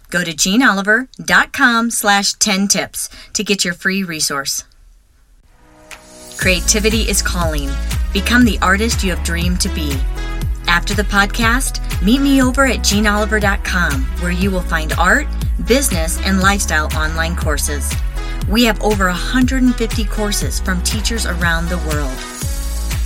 Go 0.10 0.24
to 0.24 0.32
jeanneoliver.com 0.32 1.92
slash 1.92 2.34
10 2.34 2.68
tips 2.70 3.10
to 3.34 3.44
get 3.44 3.66
your 3.66 3.74
free 3.74 4.04
resource. 4.04 4.64
Creativity 6.38 7.10
is 7.10 7.22
calling. 7.22 7.70
Become 8.14 8.46
the 8.46 8.60
artist 8.62 9.04
you 9.04 9.14
have 9.14 9.26
dreamed 9.26 9.60
to 9.62 9.70
be. 9.70 9.94
After 10.68 10.94
the 10.94 11.04
podcast, 11.04 11.82
meet 12.04 12.22
me 12.22 12.42
over 12.42 12.66
at 12.66 12.80
jeanneoliver.com 12.80 14.02
where 14.22 14.32
you 14.32 14.52
will 14.52 14.62
find 14.62 14.94
art, 14.94 15.28
business, 15.66 16.20
and 16.22 16.42
lifestyle 16.42 16.90
online 16.96 17.36
courses. 17.36 17.92
We 18.50 18.64
have 18.66 18.82
over 18.82 19.08
150 19.08 20.06
courses 20.06 20.60
from 20.60 20.82
teachers 20.84 21.26
around 21.26 21.70
the 21.70 21.78
world. 21.90 22.14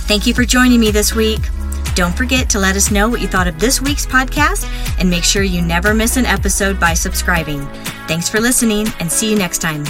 Thank 0.06 0.26
you 0.26 0.34
for 0.34 0.44
joining 0.44 0.80
me 0.80 0.90
this 0.90 1.14
week. 1.14 1.40
Don't 1.94 2.16
forget 2.16 2.48
to 2.50 2.58
let 2.58 2.76
us 2.76 2.90
know 2.90 3.08
what 3.08 3.20
you 3.20 3.28
thought 3.28 3.48
of 3.48 3.58
this 3.58 3.80
week's 3.80 4.06
podcast 4.06 4.66
and 4.98 5.10
make 5.10 5.24
sure 5.24 5.42
you 5.42 5.62
never 5.62 5.94
miss 5.94 6.16
an 6.16 6.26
episode 6.26 6.80
by 6.80 6.94
subscribing. 6.94 7.66
Thanks 8.08 8.28
for 8.28 8.40
listening 8.40 8.86
and 8.98 9.10
see 9.10 9.30
you 9.30 9.36
next 9.38 9.58
time. 9.58 9.84